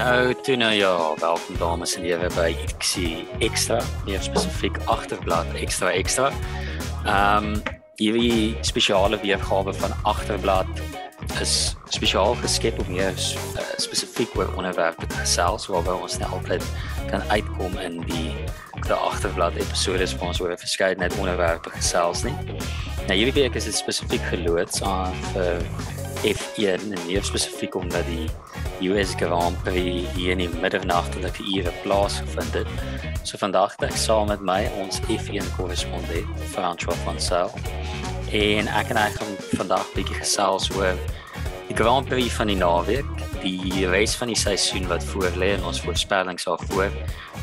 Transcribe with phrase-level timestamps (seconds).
[0.00, 5.90] Nou, toe nou ja, welkom dames en here by XC Extra, meer spesifiek agterblad Extra
[5.92, 6.30] Extra.
[7.04, 7.58] Ehm um,
[8.00, 10.80] hierdie spesiale weergawe van agterblad
[11.44, 16.64] is spesiaal geskep om meer uh, spesifiek oor onderwerpe te gesels waaroor ons nou altyd
[17.10, 18.32] kan uitkom in die
[18.80, 22.36] die agterblad episode is ons oor verskeidenheid onderwerpe gesels nie.
[23.04, 25.60] Nou hierdie week is dit spesifiek geloods aan vir
[26.24, 28.30] F1 en meer spesifiek omdat die
[28.82, 32.68] US Grand Prix hier in die middernagtelike ure plaasgevind het.
[33.22, 37.52] So vandag het ek saam met my ons F1 korrespondent François van Sail
[38.32, 40.96] en ek en hy gaan vandag 'n bietjie gesels oor
[41.68, 43.06] die Grand Prix van die naweek,
[43.42, 46.90] die race van die seisoen wat voor lê en ons voorspellings daarvoor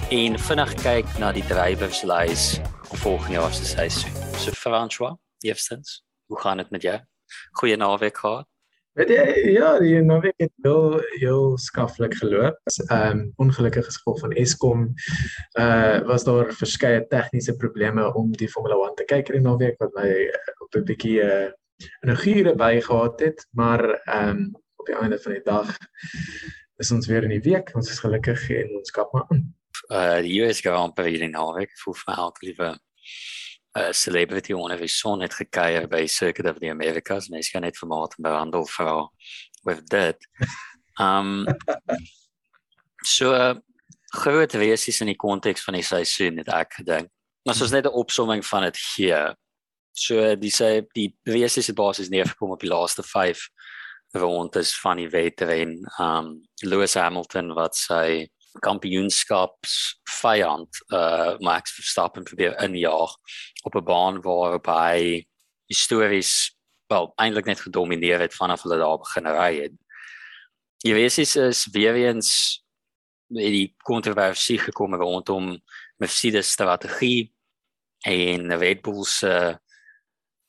[0.10, 2.60] en vinnig kyk na die drywerslys
[3.04, 4.12] volgende jaar se seisoen.
[4.38, 7.00] So François, eerstens, hoe gaan dit met jou?
[7.52, 8.48] Goeie naweek gehad?
[8.98, 12.58] Weet jy, ja, die naweek het heel heel skaflik geloop.
[12.88, 14.88] Ehm um, ongelukkig gevolg van Eskom
[15.62, 19.78] uh was daar verskeie tegniese probleme om die Formule 1 te kyk in die naweek
[19.84, 21.52] wat my uh, op 'n bietjie uh
[22.02, 24.50] energiere bygehad het, maar ehm um,
[24.82, 25.78] op die einde van die dag
[26.78, 27.70] is ons weer in die week.
[27.76, 29.46] Ons is gelukkig en ons kap maar aan.
[29.94, 32.74] Uh die US Grand Prix in naweek voel vir my ook liewe
[33.78, 37.30] uh, celebrity onder die son het gekuier by Circuit of the Americas.
[37.30, 39.10] Mens kan net vermaak en behandel vir
[39.64, 40.18] with that.
[40.98, 41.46] Um
[43.06, 43.54] so uh,
[44.10, 47.12] groot resies in die konteks van die seisoen het ek gedink.
[47.46, 49.20] Maar soos net 'n opsomming van dit gee.
[49.94, 53.46] So die sê die resies het basies neergekom op die laaste 5
[54.18, 55.86] rondes van die wedren.
[56.00, 58.28] Um Lewis Hamilton wat sy
[58.60, 63.14] kampioenskaps vyand uh Max Verstappen probeer injaag
[63.64, 65.28] op 'n baan waar hy
[65.68, 66.56] histories
[66.88, 69.76] wel eintlik net gedomeineer het vanaf hulle daar begin ry het.
[70.86, 72.64] Jy weet is is weer eens
[73.28, 75.58] die kontroversie gekom rondom
[75.98, 77.34] Mercedes strategie
[78.06, 79.58] en Red Bull se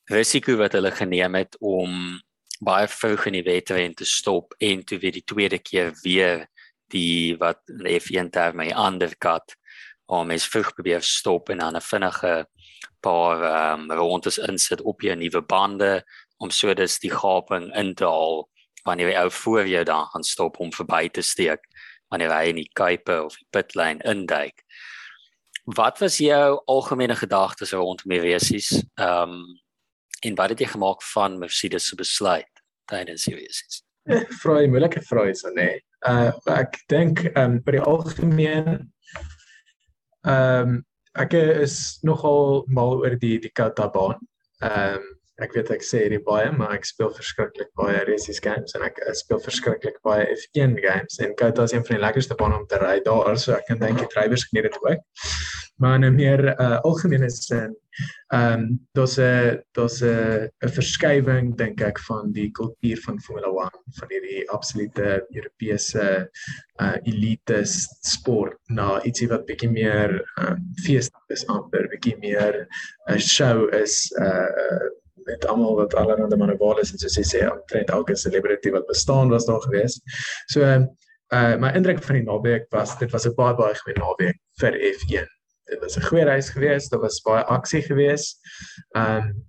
[0.09, 2.21] risiko wat hulle geneem het om
[2.59, 6.47] baie vroeg in die wedren te stop en toe weer die tweede keer weer
[6.93, 9.55] die wat F1 term my undercut
[10.09, 12.47] om is vroeg probeer stop en dan 'n vinnige
[12.99, 16.03] paar um, rondes insit op jou nuwe bande
[16.37, 18.49] om so dis die gaping in te haal
[18.83, 21.63] wanneer jy ou voor jou dan gaan stop om verby te steek
[22.09, 24.63] wanneer hy in die kuipe of die pitlane induik.
[25.63, 28.71] Wat was jou algemene gedagtes rondom die resies?
[28.95, 29.59] Ehm um,
[30.21, 33.83] en wat het jy gemaak van Mercedes se besluit tydens die resies?
[34.41, 35.77] Vra jy moeilike vrae is dan nee
[36.07, 38.69] uh ek dink ehm um, by die algemeen
[40.23, 40.77] ehm um,
[41.19, 44.19] ek is nogal mal oor die die Kota baan.
[44.61, 48.75] Ehm um, ek weet ek sê dit baie maar ek speel verskriklik baie races games
[48.77, 51.19] en ek speel verskriklik baie F1 games.
[51.23, 53.79] En Kota is een van die lekkerste bane om te ry daar so ek kan
[53.83, 55.05] dink die drywers geniet dit ook.
[55.79, 57.75] Maar in 'n meer uh, algemene sin
[58.27, 63.47] ehm um, daar's 'n daar's 'n 'n verskywing dink ek van die kultuur van Formula
[63.47, 63.69] 1
[63.99, 66.29] van hierdie absolute Europese
[66.83, 67.59] uh elite
[68.13, 70.11] sport na ietsie wat bietjie meer
[70.41, 72.53] um, feestig is amper bietjie meer
[73.09, 74.89] 'n uh, show is uh
[75.25, 79.29] met almal wat allerhande manewale is en soos jy sê omtrent elke celebrity wat bestaan
[79.29, 79.99] was daar gewees.
[80.47, 84.37] So uh my indruk van die naweek was dit was 'n baie baie goeie naweek
[84.61, 85.29] vir F1
[85.69, 88.39] dit was 'n goeie reis geweest, daar was baie aksie geweest.
[88.91, 89.45] Ehm um,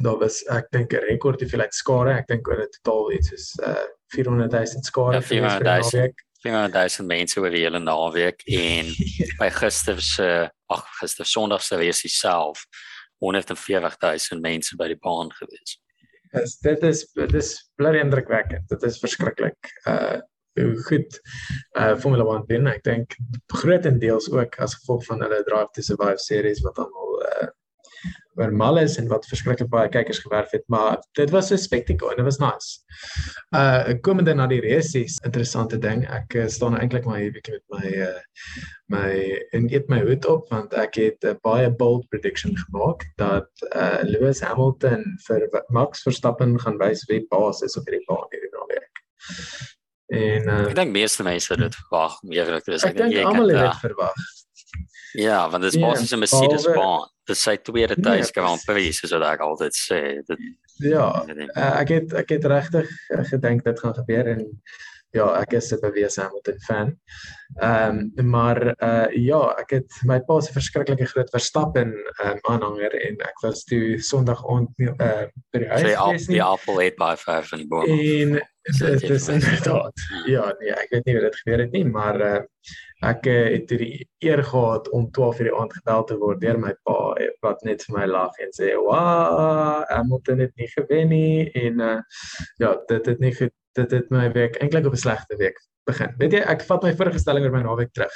[0.00, 3.46] daar was ek dink 'n rekord hoeveelheid skare, ek dink oor dit totaal iets soos
[3.66, 6.24] uh 400 000 skare ja, vir die naweek.
[6.42, 8.86] 400 000 mense oor die hele naweek en
[9.40, 12.66] by gister se ag gister Sondag se reis self
[13.22, 15.78] 140 000 mense by die baan gewees.
[16.32, 18.68] Yes, dit is dit is bly indrukwekkend.
[18.72, 19.72] Dit is verskriklik.
[19.86, 20.20] Uh
[20.52, 21.14] hoe goed
[21.80, 22.66] uh Formula 1 doen.
[22.68, 23.14] Ek dink
[23.54, 27.48] grootendeels ook as gevolg van hulle Drive to Survive series wat almal uh
[28.40, 32.10] oor mal is en wat verskriklik baie kykers gewerf het, maar dit was 'n spektakel
[32.10, 32.80] en dit was nice.
[33.54, 36.06] Uh komende na die races, interessante ding.
[36.08, 38.20] Ek uh, staan eintlik maar hier bietjie met my uh
[38.86, 39.12] my
[39.52, 44.02] en eet my hoed op want ek het 'n baie bold prediction gemaak dat uh
[44.02, 48.92] Lewis Hamilton vir Max Verstappen gaan wys wie baas is op hierdie baan hierdie naweek.
[50.12, 53.84] En uh, ek dink meeste mense dit verwag, eerlik is ek dink almal het dit
[53.86, 54.24] verwag.
[55.12, 57.08] Ja, want dit is basies yeah, 'n Mercedes baan.
[57.24, 60.00] Dit sê tweede nee, tyd Grand Prix soos wat ek altyd sê.
[60.26, 60.38] Dit
[60.82, 64.46] Ja, uh, ek het ek het regtig uh, gedink dit gaan gebeur en
[65.12, 66.96] ja, ek is 'n bewese Hamilton fan.
[67.60, 72.40] Ehm um, maar uh ja, ek het my pa se verskriklike groot Verstappen ehm um,
[72.42, 76.24] aanhanger en ek was toe Sondag aand uh by die huis.
[76.24, 77.84] Sy die Apple 8 by 5 in die boom.
[77.84, 78.40] En
[78.78, 80.06] dit is inderdaad.
[80.26, 82.40] Ja, nee, ek weet nie hoe dit gebeur het nie, maar uh,
[83.02, 86.60] ek uh, het die eer gehad om 12 uur die aand gebel te word deur
[86.62, 86.98] my pa
[87.42, 89.02] wat net vir my lag en sê, "Wa,
[89.90, 91.98] Hamilton het nie gewen nie." En uh,
[92.62, 93.34] ja, dit het nie
[93.72, 96.14] dit het my week eintlik op 'n slegte week begin.
[96.18, 98.14] Weet jy, ek vat my voorgestelling oor my naweek terug.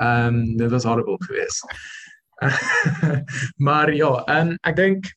[0.00, 1.64] Ehm um, dit was horrible geweest.
[3.68, 5.10] maar ja, en ek dink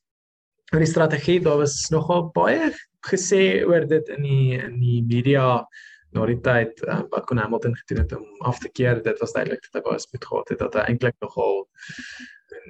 [0.74, 2.72] oor die strategie daar was nogal baie
[3.08, 5.66] gesê oor dit in die in die media
[6.14, 9.02] na die tyd uh, wat kon Hamilton gedoen het om af te keer.
[9.04, 11.66] Dit was duidelik dat hy baie spoed gehad het dat hy eintlik nogal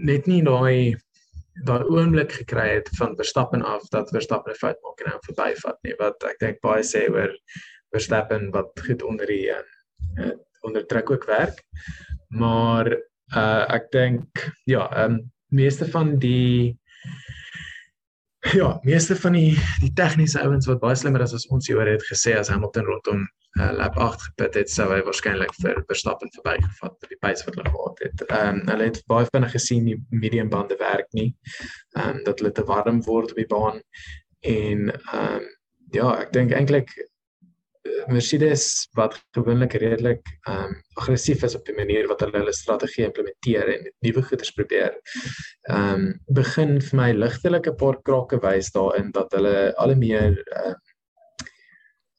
[0.09, 0.95] net nie daai
[1.67, 5.77] daai oomblik gekry het van Verstappen af dat Verstappen 'n fout maak en hom verbyvat
[5.83, 5.95] nie.
[5.99, 7.35] Wat ek dink baie sê oor
[7.93, 11.61] Verstappen wat goed onder die uh, onder druk ook werk.
[12.29, 12.89] Maar
[13.35, 16.79] uh, ek dink ja um, meeste van die
[18.59, 21.87] Ja, meeste van die die tegniese ouens wat baie slimmer is as ons hier oor
[21.87, 23.21] het gesê as Hamilton rondom
[23.59, 27.59] uh, lap 8 gepit het, sou hy waarskynlik vir Verstappen verbygevat met die pace wat
[27.59, 28.25] hulle gehad het.
[28.27, 31.29] Ehm um, hulle het baie vinnig gesien die medium bande werk nie.
[31.95, 33.81] Ehm um, dat hulle te warm word op die baan
[34.41, 35.49] en ehm um,
[35.93, 36.91] ja, ek dink eintlik
[38.07, 43.05] Mercedes wat gewoonlik redelik ehm um, aggressief is op die manier wat hulle hulle strategie
[43.07, 44.95] implementeer en nuwe goeders probeer.
[45.67, 46.07] Ehm um,
[46.39, 50.75] begin vir my ligtelik 'n paar krake wys daarin dat hulle al meer ehm uh,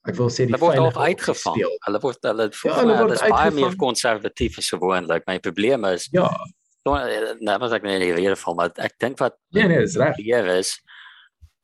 [0.09, 1.61] ek wil sê die fyn word uitgevang.
[1.87, 5.25] Hulle word hulle ja, hulle word baie meer konservatief as gewoonlik.
[5.27, 6.29] My probleem is ja.
[6.85, 10.21] Nou, maar ek net in hierdie geval maar ek dink wat Nee nee, dis reg.
[10.21, 10.77] Hier is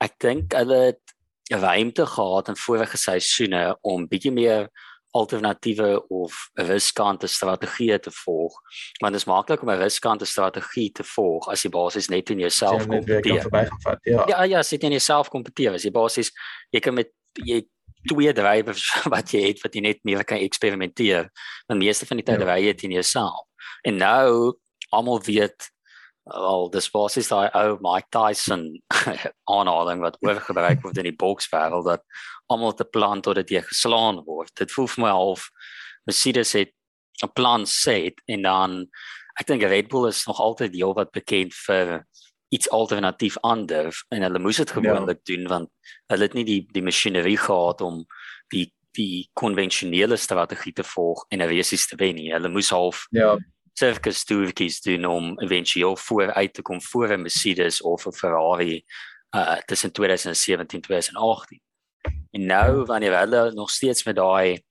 [0.00, 1.10] ek dink hulle het
[1.50, 4.69] ruimte gehad in vorige seisoene om bietjie meer
[5.11, 8.55] alternatiewe of riskante strategieë te volg.
[9.00, 12.38] Want dit is maklik om 'n riskante strategie te volg as jy basies net in
[12.38, 13.47] jouself kompeteer.
[14.02, 14.25] Ja.
[14.26, 15.73] ja, ja, sit in jouself kompeteer.
[15.75, 16.31] As jy basies
[16.70, 17.67] jy kan met jy
[18.06, 21.31] twee drywers wat jy het wat jy net meer kan eksperimenteer.
[21.67, 22.55] Want meeste van die tyd ja.
[22.55, 23.47] ry jy in jouself.
[23.82, 24.58] En nou
[24.91, 25.70] almal weet
[26.35, 28.67] al dis basies daai ou Mike Tyson
[29.56, 32.05] aanhaling wat oorgebruik word in die bokswêreld dat
[32.50, 34.53] almal te plan tot dit jy geslaan word.
[34.59, 35.50] Dit voel vir my half
[36.09, 36.75] Mercedes het
[37.23, 38.87] 'n plan set en dan
[39.41, 42.06] ek dink Red Bull is nog altyd heel wat bekend vir
[42.50, 45.35] iets alternatief anders en hulle moes dit gewoonlik ja.
[45.35, 45.69] doen want
[46.11, 48.05] hulle het nie die die masjinerie gehad om
[48.50, 52.33] die die konvensionele strategie te volg en 'n race te wen nie.
[52.33, 53.38] Hulle moes half ja
[53.73, 58.85] circus toertjies doen om eventueel voor uit te kom voor 'n Mercedes of 'n Ferrari
[59.37, 61.61] uh tussen 2017 en 2018.
[62.31, 64.63] En nou wanneer hulle nog steeds met daai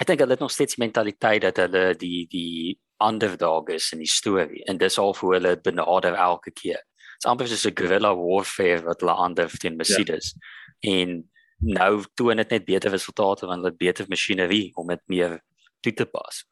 [0.00, 4.10] ek dink hulle het nog steeds mentaliteit dat hulle die die underdog is in die
[4.10, 6.82] storie en dis al hoe hulle benader elke keer.
[7.14, 10.34] Dit's amper soos 'n guerrilla warfare wat hulle ander teen Mercedes.
[10.80, 10.90] Ja.
[10.90, 15.40] En nou toon dit net beter resultate want hulle het beter masjinerie om dit meer
[15.80, 16.44] toe te pas.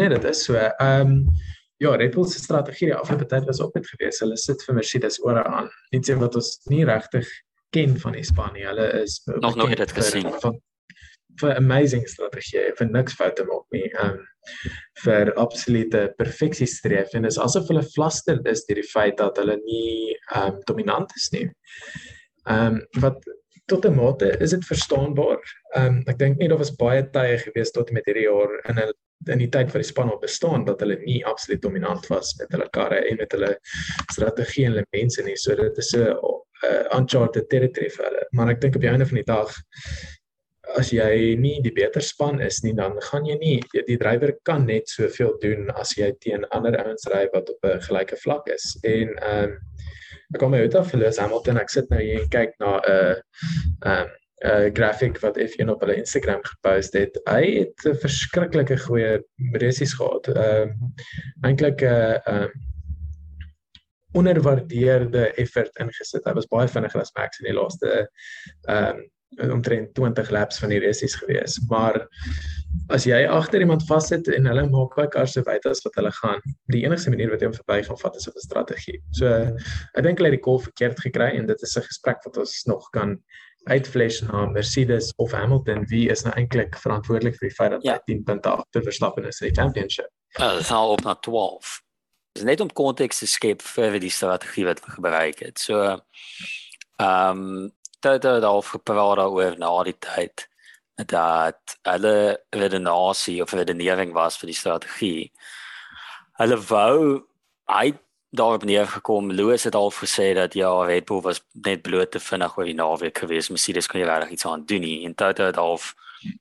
[0.00, 0.56] Nee, dit is so.
[0.56, 1.24] Ehm um,
[1.76, 4.20] ja, Red Bull se strategie die afgelope tyd was ook net gewees.
[4.20, 5.68] Hulle sit vir Mercedes ore aan.
[5.92, 7.28] Net sê wat ons nie regtig
[7.76, 8.64] ken van die span nie.
[8.68, 10.56] Hulle is nog nooit dit gesien van
[11.40, 13.88] vir amazing strategie vir niks foute maak nie.
[13.90, 14.22] Ehm um,
[15.04, 19.36] vir absolute perfeksie streef en dit is asof hulle fluster is deur die feit dat
[19.40, 21.44] hulle nie ehm um, dominant is nie.
[22.48, 23.20] Ehm um, wat
[23.68, 25.44] tot 'n mate is dit verstaanbaar.
[25.76, 28.84] Ehm um, ek dink nie daar was baie tye gewees tot met hierdie jaar in
[28.88, 28.92] 'n
[29.28, 32.52] in die tyd van die span op bestaan dat hulle nie absoluut dominant was met
[32.54, 33.50] hulle karre en met hulle
[34.12, 35.36] strategie en hulle mense nie.
[35.36, 38.24] So dit is 'n uh, uncharted territory vir hulle.
[38.32, 39.52] Maar ek dink op die einde van die dag
[40.78, 43.56] as jy nie die beter span is nie, dan gaan jy nie
[43.88, 47.80] die drywer kan net soveel doen as jy teen ander ouens ry wat op 'n
[47.80, 48.78] gelyke vlak is.
[48.84, 49.58] En ehm um,
[50.34, 51.58] ek kom uit af vir Lewis Hamilton.
[51.58, 53.14] Ek sit nou hier en kyk na 'n uh,
[53.84, 57.20] ehm um, uh, grafiek wat F1 op hulle Instagram gepost het.
[57.28, 60.28] Hy het 'n verskriklike goeie resies gehad.
[60.28, 62.68] Ehm uh, eintlik 'n uh, ehm uh,
[64.12, 66.24] onderwaardeerde effort ingesit.
[66.24, 68.08] Hy was baie vinniger as Max in die laaste
[68.66, 71.60] ehm um, omtrent 20 laps van die resies gewees.
[71.68, 72.00] Maar
[72.88, 76.10] as jy agter iemand vassit en hulle maak baie kar so wyd as wat hulle
[76.10, 76.40] gaan,
[76.74, 78.98] die enigste manier wat jy hom verby gaan vat is op 'n strategie.
[79.12, 79.28] So
[79.94, 82.64] ek dink hulle het die call verkeerd gekry en dit is 'n gesprek wat ons
[82.66, 83.18] nog kan
[83.68, 87.98] uitflash na Mercedes of Hamilton wie is nou eintlik verantwoordelik vir die feit dat ja.
[87.98, 90.08] hy 10 punte agter Verstappen is in die championship.
[90.38, 91.80] Ja, dit sal op na 12.
[92.38, 95.58] Dis net om konteks te skep vir die strategie wat we gebruik het.
[95.58, 100.46] So ehm um, dit het al gepraat daaroor na die tyd
[101.08, 105.32] dat hulle redenasie of redenering was vir die strategie.
[106.40, 106.96] Hulle wou
[107.68, 107.92] hy
[108.30, 109.32] daarop neergekom.
[109.32, 112.74] Louis het al gesê dat ja, Red Bull was net bloot te vinnig oor die
[112.74, 113.50] naweek geweest.
[113.50, 115.04] Mercedes kon nie regtig iets aan doen nie.
[115.04, 115.94] En Toto het half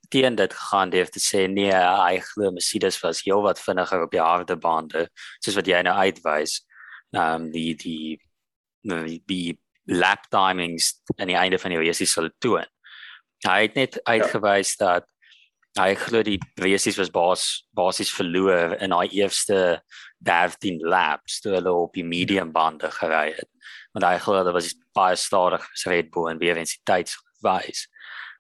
[0.10, 4.22] teen dit gegaan deur te sê nee, hy glo Mercedes was heelwat vinniger op die
[4.22, 5.08] harde bande,
[5.40, 6.60] soos wat jy nou uitwys.
[7.16, 8.20] Ehm um, die die
[8.82, 12.68] die, die lap timings aan die einde van die race sal toon.
[13.48, 14.86] Hy het net uitgewys ja.
[14.86, 15.08] dat
[15.78, 17.44] hy glo die race was bas
[17.78, 19.82] basies verloor in daai eerste
[20.26, 23.50] 13 laps toe hulle op die medium bande gery het.
[23.94, 27.88] Want hy glo dat was baie stadig vir Red Bull en weer eens die tydswys.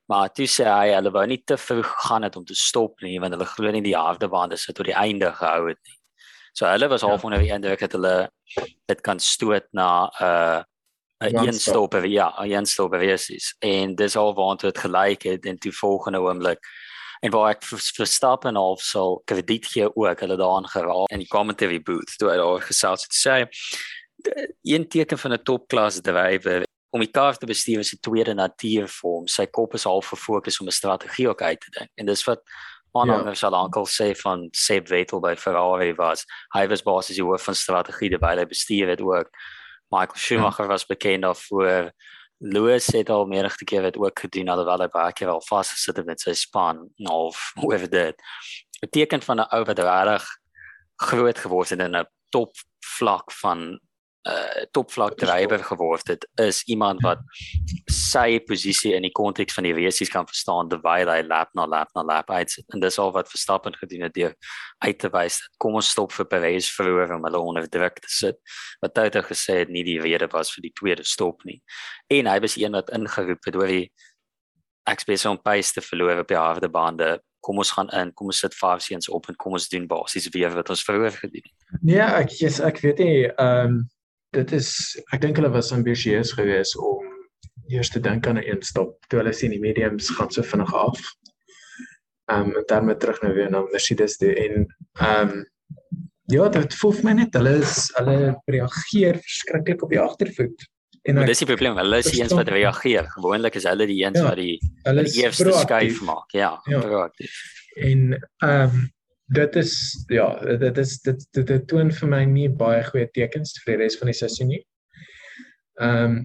[0.09, 3.19] Maar toe sê hy hulle wou nie te vroeg gaan het om te stop nie
[3.21, 5.97] want hulle glo nie die harde bande sit tot die einde gehou het nie.
[6.53, 7.29] So hulle was half ja.
[7.29, 8.15] onder die indruk dat hulle
[8.89, 10.63] dit kan stoot na 'n uh,
[11.29, 13.55] 'n een stop per ja, 'n een stop per is.
[13.59, 16.59] En dis al waant dit gelyk het en toe volgende oomblik
[17.19, 21.11] en waar ek verstap en of sal krediet gee ook hulle daaraan geraak.
[21.11, 23.37] In die commentary booth toe hy daar gesels het sê
[24.63, 28.87] een teken van 'n topklas drywer om die kar te bestuur is 'n tweede natuur
[28.87, 29.27] vir hom.
[29.27, 31.89] Sy kop is al gefokus om 'n strategie ook uit te dink.
[31.95, 32.41] En dis wat
[32.91, 33.33] aanhanger ja.
[33.33, 36.25] sal aankel sê van Seb Vettel by Ferrari was.
[36.53, 39.29] Hy was basies die hoof van strategie terwyl hy bestuur het ook.
[39.89, 40.69] Michael Schumacher ja.
[40.69, 41.91] was bekend daarvoor
[42.39, 46.05] Lewis het al meerige keer dit ook gedoen alhoewel hy baie keer al vasgesit het
[46.07, 48.15] met sy span of hoe dit.
[48.79, 50.27] Beteken van 'n ou wat regtig
[50.95, 53.79] groot geword het in 'n top vlak van
[54.29, 57.21] uh topvlak drywer geword het is iemand wat
[57.89, 61.89] sy posisie in die konteks van die resies kan verstaan terwyl hy lap na lap
[61.97, 64.35] na lap uit en dis al wat Verstappen gedoen het deur
[64.85, 68.37] uit te wys kom ons stop vir Perez vroeër om hulle onder druk te sit.
[68.83, 71.59] Wat Toto gesê het nie die rede was vir die tweede stop nie.
[72.11, 73.87] En hy was een wat ingeroep het oor die
[74.89, 77.11] ekspedisie om pace te verloor op die harde bande.
[77.45, 80.29] Kom ons gaan in kom ons sit five seens op en kom ons doen basies
[80.33, 81.79] weer wat ons vroeër gedoen het.
[81.81, 83.79] Nee ek yes, ek weet nie ehm um
[84.35, 84.69] dit is
[85.13, 87.05] ek dink hulle was ambisieus geweest om
[87.69, 90.73] eers te dink aan 'n een stop toe hulle sien die mediums gaan so vinnig
[90.73, 90.99] af.
[92.31, 94.65] Ehm um, en dan met terug nou weer na Mercedes toe en
[94.99, 95.45] ehm um,
[96.29, 100.67] ja, dit voel vir my net hulle is hulle reageer verskriklik op die agtervoet.
[101.07, 103.07] En ek, dis die probleem, hulle is die eens wat reageer.
[103.15, 106.29] Gewoonlik is hulle die eens ja, wat die, die eerste skuif maak.
[106.37, 106.79] Ja, ja.
[106.85, 107.33] proaktief.
[107.75, 108.13] En
[108.45, 108.87] ehm um,
[109.29, 113.55] dit is ja, dit is dit dit, dit toon vir my nie baie goeie tekens
[113.63, 114.61] vir die res van die seisoen nie.
[115.79, 116.21] Ehm um,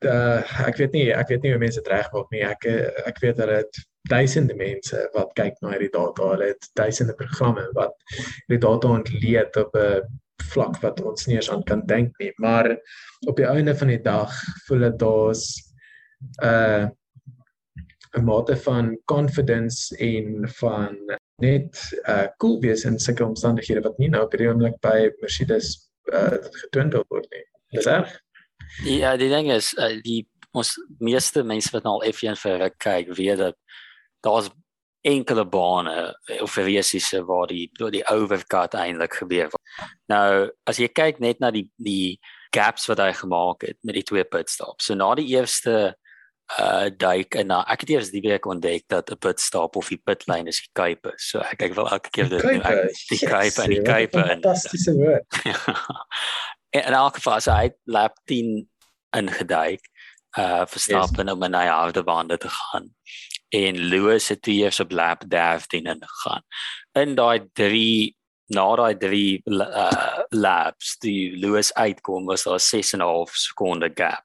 [0.00, 2.44] ek weet nie ek weet nie hoe mense dit regmaak nie.
[2.46, 2.64] Ek
[3.10, 7.66] ek weet dat dit duisende mense wat kyk na hierdie data, hulle het duisende programme
[7.76, 7.92] wat
[8.46, 10.06] hierdie data ontleed op 'n
[10.50, 12.32] vlak wat ons nie eens aan kan dink nie.
[12.38, 12.70] Maar
[13.28, 14.32] op die einde van die dag
[14.66, 15.44] voel dit daar's
[16.40, 16.88] 'n uh,
[18.18, 20.96] 'n mate van confidence en van
[21.44, 21.78] net
[22.08, 25.76] uh cool wees in sulke omstandighede wat nie nou op die oomblik by Mercedes
[26.12, 27.44] uh getoon word nie.
[27.76, 28.12] Dis reg?
[28.86, 30.24] Ja, die ding is uh, die
[30.56, 33.58] ons meeste mense wat nou al F1 vir kyk, weet dat
[34.26, 34.50] daar's
[35.06, 35.94] enkele bane
[36.42, 39.54] of verwesiese waar die door die overcut eintlik gebeur.
[40.12, 42.18] Nou, as jy kyk net na die die
[42.54, 44.88] gaps wat hy gemaak het met die twee pitstops.
[44.88, 45.94] So na die eerste
[46.58, 49.88] uh duik en nou ek het eers die week ontdek dat 'n pit stop of
[49.88, 51.12] die pit lane is die kuipe.
[51.16, 52.62] So ek ek wil elke keer dit doen.
[53.08, 54.18] Die kuipe en die kuipe.
[54.18, 55.26] Fantastiese woord.
[56.76, 58.68] en en elke fase hy lap 10
[59.16, 59.80] ingeduik
[60.38, 62.94] uh verstap en om na die oude bande te gaan.
[63.50, 66.42] En Lewis het toe eers op lap 13 ingegaan.
[66.92, 68.16] In daai 3
[68.54, 73.90] na daai 3 uh laps die Lewis uitkom was daar 6 en 'n half sekonde
[73.94, 74.24] gap.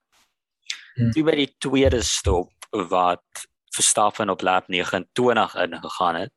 [0.95, 1.11] Hmm.
[1.11, 6.31] Toe by die tweede stop wat Verstappen op lap 29 ingegaan het.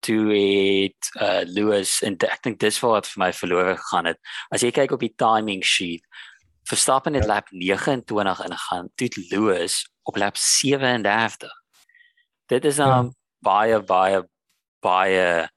[0.00, 4.20] Toe het uh Lewis en ek dink dis wat vir my verlore gegaan het.
[4.54, 6.06] As jy kyk op die timing sheet,
[6.70, 7.34] Verstappen het ja.
[7.34, 11.50] lap 29 ingegaan, toe Lewis op lap 37.
[12.46, 13.14] Dit is 'n um, ja.
[13.38, 14.28] baie baie
[14.80, 15.50] baie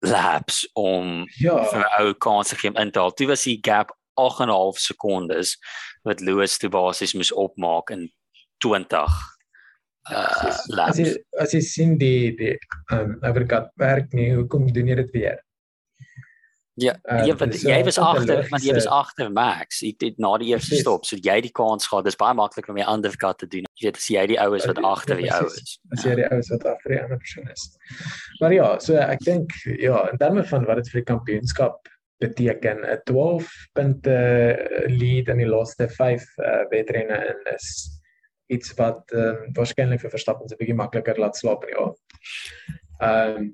[0.00, 1.64] laps om ja.
[1.64, 3.12] vir ou kans te gee in taal.
[3.12, 3.96] Toe was die gap
[4.28, 5.56] 8.5 sekondes
[6.08, 8.08] wat Lewis toe basies moes opmaak in
[8.64, 9.20] 20
[10.10, 10.96] uh laps.
[10.96, 11.12] As jy
[11.44, 12.56] as jy sien die die
[12.96, 15.38] um overcut werk nie, hoekom doen jy dit weer?
[16.80, 19.82] Ja, uh, jy want jy was agter, want jy was agter Max.
[19.84, 22.06] Ek het na die eerste stop, so jy die kans gehad.
[22.08, 23.66] Dis baie maklik om jy undercut te doen.
[23.76, 25.76] Jy weet as jy die ou is wat agter die ou is.
[25.92, 27.66] As jy die ou is wat agter die ander persoon is.
[28.40, 32.84] Maar ja, so ek dink ja, in terme van wat dit vir die kampioenskap beteken
[32.84, 34.16] 'n 12 punte
[34.88, 37.70] lead in die laaste 5 uh, wedrenne in is
[38.50, 41.98] iets wat um, waarskynlik vir Verstappen se bietjie makliker laat slaap in die aand.
[43.00, 43.48] Ehm um,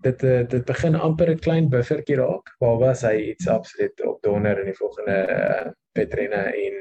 [0.00, 4.22] dit eh, dit begin amper 'n klein buffertjie raak waar was hy iets absoluut op
[4.22, 6.78] donder in die volgende uh, Petrina en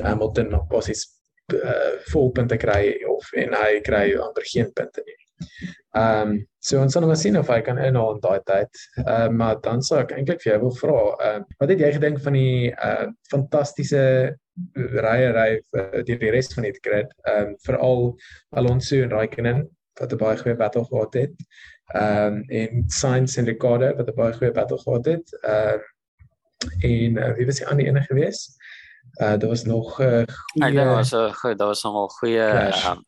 [0.00, 1.04] Hamilton nog basies
[1.52, 5.18] uh, vol punte kry of en hy kry amper geen punte nie.
[5.92, 8.82] Ehm um, so ons gaan nou sien of hy kan inhaal in daai tyd.
[9.00, 11.84] Ehm uh, maar dan sou ek eintlik vir jou wil vra, ehm uh, wat het
[11.84, 14.04] jy gedink van die uh fantastiese
[14.76, 17.12] rye ry uh, die, die res van die grid?
[17.24, 18.02] Ehm um, veral
[18.60, 19.68] Alonso en Raikkonen
[20.00, 21.34] wat 'n baie goeie battle gehad het.
[21.94, 25.38] Ehm um, en Sainz en Ricciardo wat 'n baie goeie battle gehad het.
[25.42, 25.88] Ehm uh,
[26.84, 28.56] en uh, wie was die ander ene geweest?
[29.20, 31.82] Uh daar was nog 'n uh, goeie Ek dink daar was 'n goeie daar was
[31.82, 33.04] nogal goeie um,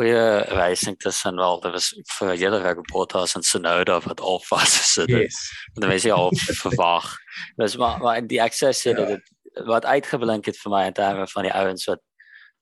[0.00, 4.76] goeie racing tussen wel daar was vir julle reg Bottas en Tsunoda wat al vas
[4.78, 5.28] gesit het.
[5.28, 5.40] Yes.
[5.74, 7.10] En dan was jy al verwag.
[7.56, 9.04] Dis maar maar die access het ja.
[9.04, 12.00] dit wat uitgeblink het vir my in terme van die ouens wat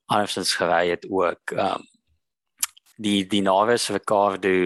[0.09, 1.87] andersins gery het ook um
[2.99, 4.59] die die Navis vir Cardo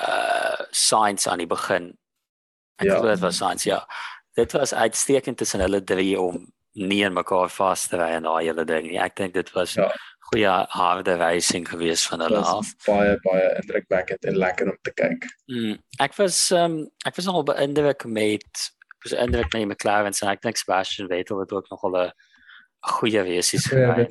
[0.00, 1.92] uh science aan die begin.
[2.80, 2.98] Ek ja.
[2.98, 3.84] glo dit was science ja.
[4.34, 8.46] Dit was uitstekend tussen hulle drie om nie in mekaar vas te ry en daai
[8.48, 8.98] hele ding nie.
[8.98, 9.92] Ek dink dit was ja.
[10.34, 12.74] Goeie harde racing gewees van hulle af.
[12.86, 15.28] Baie baie indrukwekkend en lekker om te kyk.
[15.50, 18.66] Mm, ek was um ek was nogal beïndruk met
[19.04, 22.12] was indruk met McLaren en ek dink Sebastian Vettel het ook nogal 'n
[22.98, 24.06] goeie racing gery.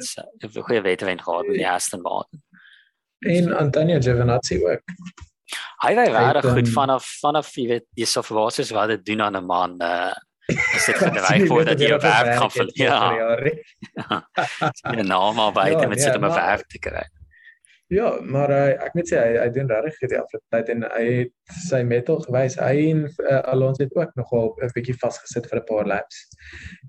[0.57, 2.41] 'n goeie veteran gehad in die Aston Martin.
[3.19, 4.81] En Antonio Giovinazzi ook.
[5.83, 7.85] Hy was regtig goed vanaf vanaf jy weet
[8.23, 10.13] verwag het wat dit doen aan 'n man uh
[10.45, 12.99] is dit gedryf voor dat jy op werk kan vir ja.
[13.93, 14.29] Ja.
[14.83, 17.07] Ja, normaal baie ja, met sit om 'n werk te kry.
[17.93, 20.85] Ja, maar uh, ek moet sê hy hy doen regtig goed die afgelope tyd en
[20.95, 22.55] hy het sy metal gewys.
[22.57, 26.23] Hy en uh, Alonso het ook nogal 'n bietjie vasgesit vir 'n paar laps.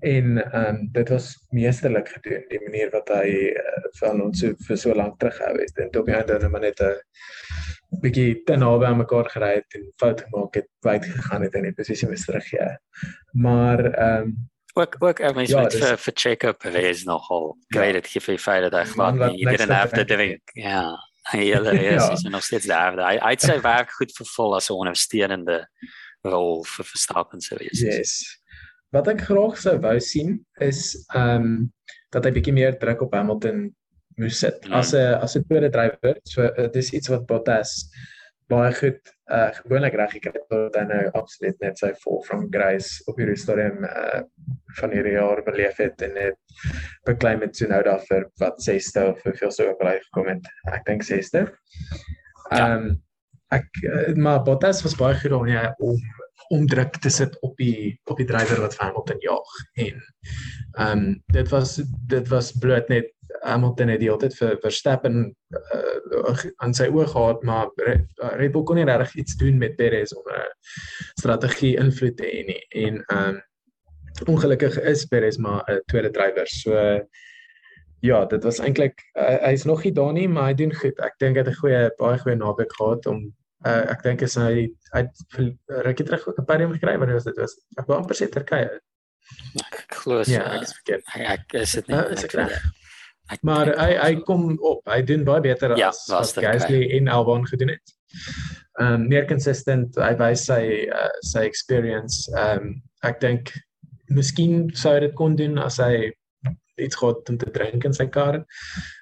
[0.01, 4.77] En ehm um, dit was meesterlik gedoen die manier wat hy uh, vir Alonso vir
[4.77, 5.77] so lank terughou het.
[5.77, 6.95] En toe het hy net 'n
[8.01, 11.69] bietjie te naby aan mekaar gery het en fout gemaak het, wyd gegaan het in
[11.69, 12.75] die posisie mis terug ja.
[13.33, 14.35] Maar ehm um,
[14.75, 17.55] ook ook ek mens ja, met vir vir check-up is nogal.
[17.71, 20.97] Great dit gee vir feit dat hy glad nie jy didn't have to drink ja
[21.31, 22.97] hele is is nog steeds daar.
[22.99, 25.67] Hy hy sê werk goed vervul as 'n ondersteunende
[26.25, 27.81] rol vir Verstappen sou wees.
[27.81, 28.41] Yes.
[28.91, 31.73] Wat ek graag sou wou sien is ehm um,
[32.11, 33.75] dat hy bietjie meer druk op Hamilton
[34.21, 34.73] moes sit mm.
[34.79, 37.75] as 'n as 'n tweede drywer so uh, dis iets wat Bottas
[38.51, 43.01] baie goed uh gewoonlik reg gekry tot dan nou absoluut net sy vol from grace
[43.09, 44.21] op hierdie stadium uh
[44.79, 46.59] van hierdie jaar beleef het en net
[47.09, 51.07] beklei met Tsunoda vir wat 6ste of hoeveel sou ook al gekom het ek dink
[51.07, 51.47] 6ste.
[51.47, 52.59] Ja.
[52.59, 52.93] Ehm um,
[53.53, 55.97] ek uh, maar Bottas was baie goed om ja om
[56.53, 61.05] om druk te sit op die op die drywer wat Hamilton jaag en ehm um,
[61.33, 61.79] dit was
[62.13, 63.09] dit was bloot net
[63.41, 65.17] Hamilton het die hele tyd vir Verstappen
[65.55, 67.69] uh, aan sy oë gehad maar
[68.39, 70.47] Red Bull kon nie regtig iets doen met Perez om 'n
[71.19, 72.61] strategie invloed te hê nie.
[72.85, 73.41] En ehm um,
[74.31, 76.75] ongelukkig is Perez maar 'n tweede drywer so
[77.99, 80.99] ja dit was eintlik uh, hy's nog nie daar nie maar hy doen goed.
[80.99, 83.33] Ek dink hy het 'n goeie baie goeie naweek gehad om
[83.65, 85.11] uh, ek dink is hy uit
[85.67, 87.37] rukkie terug ook 'n podium gekry wanneer was dit?
[87.37, 88.79] Was ek wou amper sê Turkye.
[89.73, 91.03] Ek glo ja ek is verkeerd.
[91.15, 92.84] Ek is dit nie uh, is ek reg
[93.33, 94.83] Ek, maar hy hy kom op.
[94.89, 97.95] Hy doen baie beter ja, as wat Gasly en Albon gedoen het.
[98.79, 99.95] Ehm um, meer consistent.
[99.97, 102.25] Hy wys sy uh, sy experience.
[102.35, 103.53] Ehm um, ek dink
[104.13, 106.11] miskien sou dit kon doen as hy
[106.81, 108.41] iets gehad om te drink in sy kar.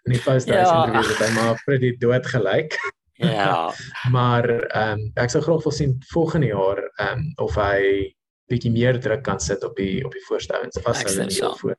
[0.06, 0.60] En die days ja.
[0.62, 2.78] interview het hy maar pretty dood gelyk.
[3.20, 3.72] Ja.
[4.16, 8.14] maar ehm um, ek sou graag wil sien volgende jaar ehm um, of hy
[8.52, 11.78] bietjie meer druk kan sit op die op die voorstouens as hy nie voor.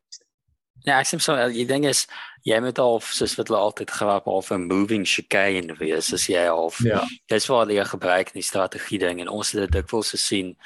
[0.84, 2.04] Ja, ek sê so, die ding is
[2.44, 6.44] jy moet al soos wat hulle altyd gewap al 'n moving chicane wees as jy
[6.48, 7.00] al ja.
[7.32, 10.56] dis waar hulle gebruik in die strategie ding en ons het dit dikwels gesien.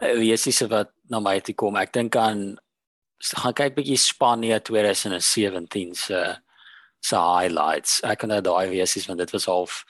[0.00, 2.58] Eh, wie is dis wat na my toe kom ek dink aan
[3.18, 6.36] gaan kyk bietjie Spanje 2017 se
[7.00, 8.02] se highlights.
[8.04, 9.84] Ek kan daai wees is want dit was half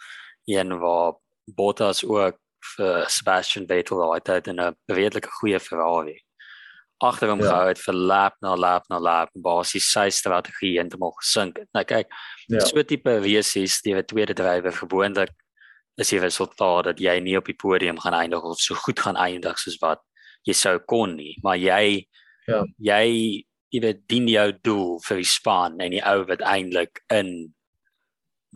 [0.46, 2.38] een waar Bottas ook
[2.76, 6.25] vir Sebastian Vettel daai in 'n redelike goeie Ferrari
[7.04, 7.48] agter hom ja.
[7.50, 11.60] gehou het vir lap na lap na lap basies sy strategie heeltemal gesink.
[11.76, 12.12] Nou kyk,
[12.48, 12.62] ja.
[12.64, 15.34] so tipe wesies die tweede drywer gewoonlik
[16.00, 19.16] is die resultaat dat jy nie op die podium gaan eindig of so goed gaan
[19.16, 20.02] eindig soos wat
[20.46, 22.06] jy sou kon nie, maar jy
[22.46, 27.00] ja, jy jy weet dien jou doel vir die span en die ou wat eintlik
[27.12, 27.32] in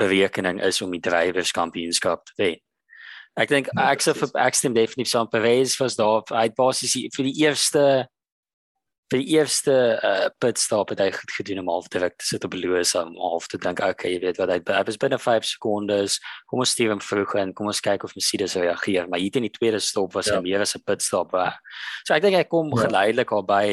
[0.00, 2.60] berekening is om die drywerskampioenskap te wen.
[3.40, 7.28] Ek dink ek sou vir ek stem definitief saam Perez was daar uit basies vir
[7.28, 7.84] die eerste
[9.10, 9.74] vir die eerste
[10.06, 13.48] uh, pitstop het hy goed gedoen om half druk te sit op Lewis om half
[13.50, 16.20] te dink okay jy weet wat hy hy was binne 5 sekondes
[16.50, 19.48] kom ons stuur hom vroeg in kom ons kyk of Mercedes reageer maar hier in
[19.48, 20.38] die tweede stop was ja.
[20.38, 21.50] hy meer as 'n pitstop uh.
[22.06, 22.86] so ek dink hy kom ja.
[22.86, 23.64] geleidelik al by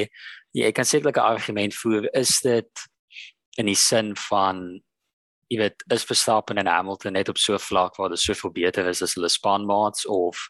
[0.57, 2.87] jy kan sekerlik 'n argument voer is dit
[3.57, 4.81] in die sin van
[5.53, 8.87] jy weet is Verstappen en Hamilton net op so 'n vlak waar dit soveel beter
[8.89, 10.49] is as hulle spanmaats of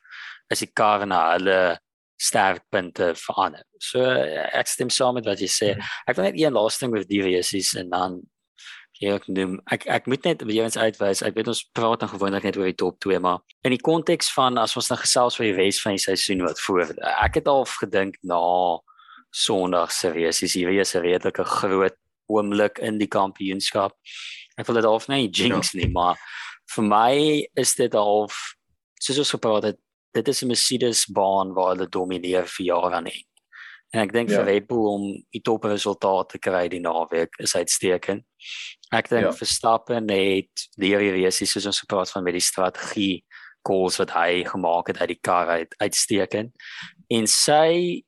[0.50, 1.78] is die kar na hulle
[2.18, 3.64] sterkpunte verander.
[3.80, 5.70] So ek stem saam met wat jy sê.
[5.76, 5.94] Mhm.
[6.08, 8.22] Ek wil net een laaste ding oor die VS's en dan
[8.98, 11.22] ek noem ek ek moet net weer eens uitwys.
[11.22, 14.32] Ek weet ons praat dan gewoonlik net oor die top 2, maar in die konteks
[14.34, 16.90] van as ons nou gesels oor die res van die seisoen wat voor.
[17.22, 18.42] Ek het al gedink na
[19.30, 21.96] Sondag se VS's hier is 'n redelike groot
[22.28, 23.94] oomblik in die kampioenskap.
[24.58, 25.80] Ek wil dit half nie jinx ja.
[25.80, 26.18] nie, maar
[26.76, 28.56] vir my is dit half
[29.00, 29.80] soos ons gepraat het
[30.12, 33.28] dit is 'n Mercedes baan waar hulle domineer vir jare aan end.
[33.96, 34.42] En ek dink ja.
[34.42, 38.26] vir Red Bull om die top resultate te kry die naweek is uitstekend.
[38.92, 39.32] Ek dink ja.
[39.32, 43.24] Verstappen het die reëse soos ons gepraat van met die strategie
[43.68, 46.52] calls wat hy gemaak het uit die kar uit uitstekend.
[47.08, 48.04] En sy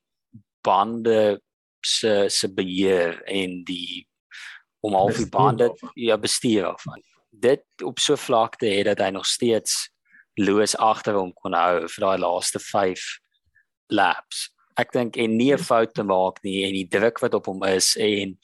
[0.68, 1.40] bande
[1.86, 4.06] se se beheer en die
[4.84, 6.84] om al die bande ja bestuur af.
[7.30, 9.88] Dit op so vlakte het dat hy nog steeds
[10.40, 13.04] Lewis agter hom kon hou vir daai laaste 5
[13.92, 14.50] laps.
[14.80, 17.64] Ek dink en nie 'n fout te maak nie en die druk wat op hom
[17.64, 18.38] is en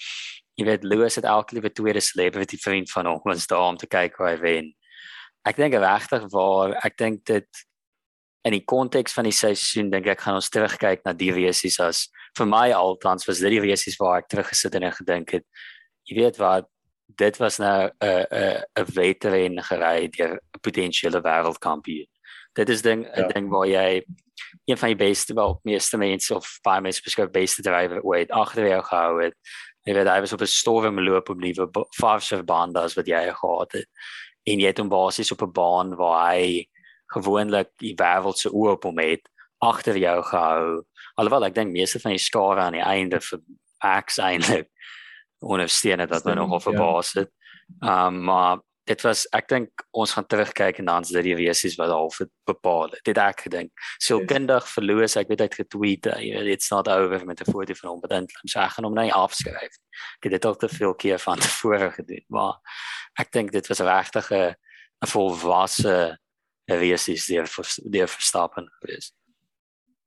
[0.58, 3.88] jy weet Lewis het elke liewe tweede celebrity vriend van hom was daar om te
[3.88, 4.74] kyk hoe hy wen.
[5.46, 7.48] Ek dink regtig waar ek dink dit
[8.46, 12.06] in die konteks van die seisoen dink ek gaan ons terugkyk na die resies as
[12.38, 15.46] vir my altans was dit die resies waar ek teruggesit en gedink het
[16.06, 16.70] jy weet wat
[17.18, 22.10] dit was nou 'n 'n 'n veteran gery deur potensiële wêreldkampioen.
[22.56, 23.28] Dit is ding 'n ja.
[23.28, 24.06] ding waar jy
[24.66, 28.68] een van die beste wel meeste mense of baie mense beskryf beste drywer ooit agter
[28.68, 29.36] jou gehou het.
[29.84, 33.34] Jy weet hy was op 'n storm loop op nuwe farse baan as wat jy
[33.34, 33.88] gehad het.
[34.44, 36.68] En jy het hom basies op 'n baan waar hy
[37.14, 40.84] gewoonlik die wêreld se oop om het agter jou gehou.
[41.16, 43.40] Alhoewel ek dink meeste van die skare aan die einde vir
[43.86, 44.70] Max eintlik
[45.54, 47.32] ondersteun dat hulle nogal verbaas het.
[47.82, 51.78] Um maar dit was ek dink ons gaan terugkyk en dan is dit die resies
[51.80, 53.02] wat half bepaal het.
[53.08, 53.72] Dit ek gedink.
[53.98, 54.30] So yes.
[54.30, 56.20] kindig verloos, ek weet hy het getweet, uh,
[56.54, 59.74] it's not over met 'n foto van hom, dan sê ek gaan hom net afskryf.
[60.20, 62.62] Ek het dit al te veel keer van tevore gedoen, maar
[63.20, 64.56] ek dink dit was regtig 'n
[65.02, 66.18] 'n volwasse
[66.66, 67.42] resies die
[67.90, 69.14] die verstappen geweest.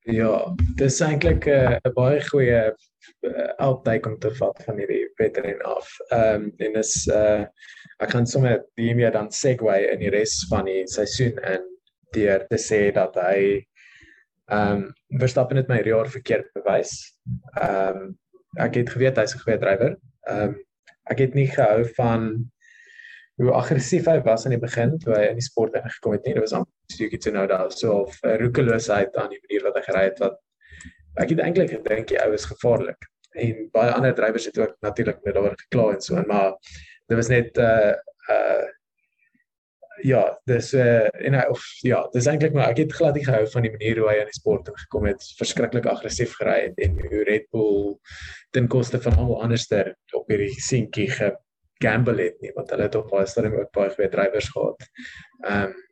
[0.06, 2.74] Ja, dis eintlik 'n uh, baie goeie
[3.58, 5.88] altyd om te vat van hierdie veteran af.
[6.10, 7.46] Ehm um, en is uh
[7.98, 11.64] ek kan sommer die meer dan segue in die res van die seisoen en
[12.14, 13.40] deur te sê dat hy
[14.48, 14.86] ehm um,
[15.20, 16.94] Verstappen het my jaar verkeerd bewys.
[17.56, 18.14] Ehm um,
[18.58, 19.96] ek het geweet hy's 'n goeie drywer.
[20.28, 20.56] Ehm um,
[21.10, 22.30] ek het nie gehou van
[23.38, 26.34] hoe aggressief hy was aan die begin toe hy in die sport ingekom het nie.
[26.34, 29.82] Dit was amper stukkie te nou daar so 'n roekeloosheid aan die manier wat hy
[29.82, 30.38] gery het wat
[31.16, 35.22] ek het eintlik gedink die ou is gevaarlik en baie ander drywers het ook natuurlik
[35.24, 36.56] met daaroor gekla en so maar
[37.06, 37.94] dit was net uh
[38.34, 38.66] uh
[40.06, 43.46] ja dis uh en hy of ja dis eintlik maar ek het glad nie gehou
[43.54, 47.00] van die manier hoe hy aan die sport gekom het verskriklik aggressief gery het en
[47.02, 47.98] hoe Red Bull
[48.54, 51.34] ten koste van almal anderster op hierdie seentjie ge
[51.82, 54.88] gamble het nie want hulle het op baie stadium ook baie goeie drywers gehad.
[55.44, 55.84] Ehm um,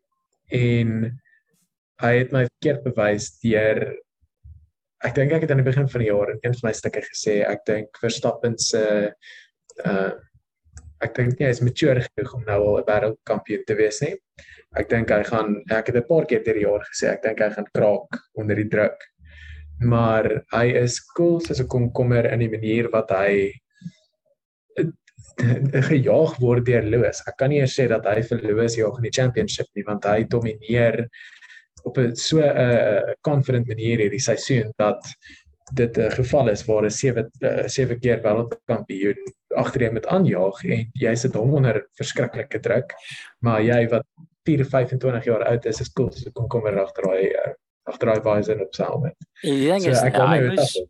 [0.47, 0.91] en
[2.05, 3.81] hy het my verkeerd bewys deur
[5.05, 7.03] ek dink ek het aan die begin van die jaar in een van my stukke
[7.05, 9.13] gesê ek dink Verstappen se
[9.85, 10.13] uh
[11.05, 14.15] ek dink nie hy is mature genoeg om nou al 'n wêreldkampioen te wees nie.
[14.81, 17.41] Ek dink hy gaan ek het 'n paar keer deur die jaar gesê ek dink
[17.41, 18.97] hy gaan kraak onder die druk.
[19.81, 23.53] Maar hy is cool soos 'n komkommer in die manier wat hy
[25.91, 27.23] gejaag word deur Lewis.
[27.29, 30.05] Ek kan nie eers sê dat hy vir Lewis jaag in die championship nie want
[30.05, 31.09] hy domineer
[31.87, 35.03] op 'n so 'n uh, confident manier hierdie seisoen dat
[35.73, 39.19] dit 'n uh, geval is waar 'n sewe uh, sewe keer wêreldkampioen
[39.49, 42.95] agterheen met aanjaag en jy sit hom onder verskriklike druk
[43.39, 44.07] maar jy wat
[44.45, 47.55] 4 25 jaar oud is is cool so kom kom er agter daai uh,
[47.87, 49.15] agter daai visor op saam met.
[49.41, 50.87] Ja, so, ek kan nie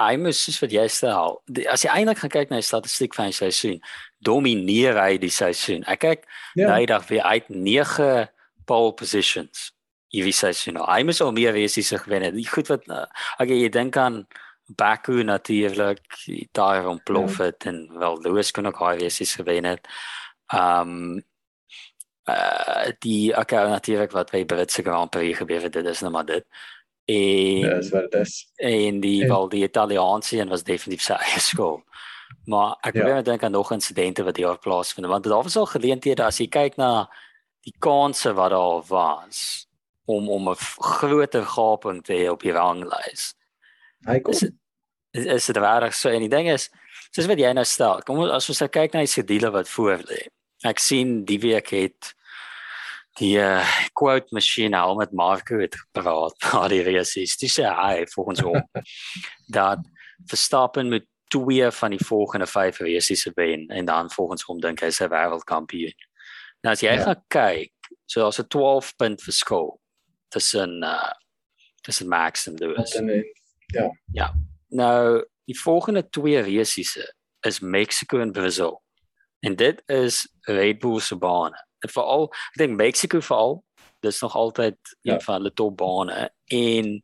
[0.00, 1.42] Hy moet soos wat jy stel.
[1.68, 3.80] As jy eintlik gaan kyk na die statistiek van die seisoen,
[4.24, 5.82] domineer hy die seisoen.
[5.84, 6.22] Ek kyk
[6.54, 6.70] ja.
[6.70, 8.28] daai dag weer uit 9
[8.64, 9.74] pole positions
[10.10, 10.80] hierdie seisoen.
[10.82, 12.34] Hy moes al meer wees as hy gewen het.
[12.34, 13.04] Die goed wat uh,
[13.38, 14.24] okay, jy dink aan
[14.76, 16.02] Baku natuurlik,
[16.54, 17.70] daar ontplof het ja.
[17.72, 19.86] en wel Lewis kon ook hy wees as gewen het.
[20.54, 21.22] Um
[22.30, 26.26] uh die okay natuurlik wat by Britse Grand Prix gebeur het, dit is nou maar
[26.28, 26.44] dit.
[27.10, 28.52] En Ja, dis wat dit is.
[28.56, 31.82] en die En- wel die Italiaanse een was definitief sy eie skuld.
[32.44, 33.00] Maar ek Ja.
[33.00, 33.22] probeer ja.
[33.22, 36.76] dink aan nog insidente wat hier plaasvind want daar was al geleenthede as jy kyk
[36.76, 37.08] na
[37.66, 39.66] die kansse wat daar was
[40.10, 43.34] om om 'n groter gaping te hê op die ranglys.
[44.06, 44.50] Hy kom Is
[45.12, 46.68] is, is dit regtig so en die ding is
[47.10, 48.02] soos wat jy nou stel.
[48.06, 50.24] Kom ons as ons nou kyk na die skedule wat voor lê.
[50.68, 52.12] Ek sien die week het
[53.18, 53.66] die uh,
[53.98, 57.26] quote masjien al met Marco het gepraat na die race.
[57.40, 58.60] Dis hy volgens hom
[59.58, 59.82] dat
[60.28, 64.90] Verstappen moet twee van die volgende 5 races wen en dan volgens hom dink hy
[64.90, 65.94] is hy wêreldkampioen.
[66.66, 67.04] Nou as jy ja.
[67.06, 69.78] gaan kyk, so daar's 'n 12 punt verskil
[70.30, 71.10] tussen uh
[71.80, 72.94] tussen Max en Lewis.
[72.94, 73.24] en en
[74.68, 78.82] Nou, die volgende twee races is Mexico en Brazil.
[79.40, 81.66] En dit is Red Bull se bane.
[81.78, 83.64] En veral, ek dink Mexico veral,
[84.04, 85.20] dis nog altyd een Ja.
[85.20, 87.02] van hulle topbane en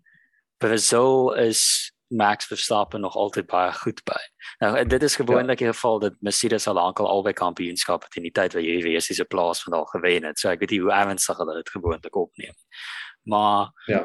[0.59, 4.21] Brazil is Max Verstappen nog altyd baie goed by.
[4.59, 8.53] Nou dit is gewoonlik die geval dat Mercedes al lankal albei kampioenskappe in die tyd
[8.55, 10.39] wat hierdie races se plaas van al gewen het.
[10.39, 12.55] So ek weet nie hoe ernstig hulle dit gewoonlik opneem.
[13.27, 14.05] Maar Ja.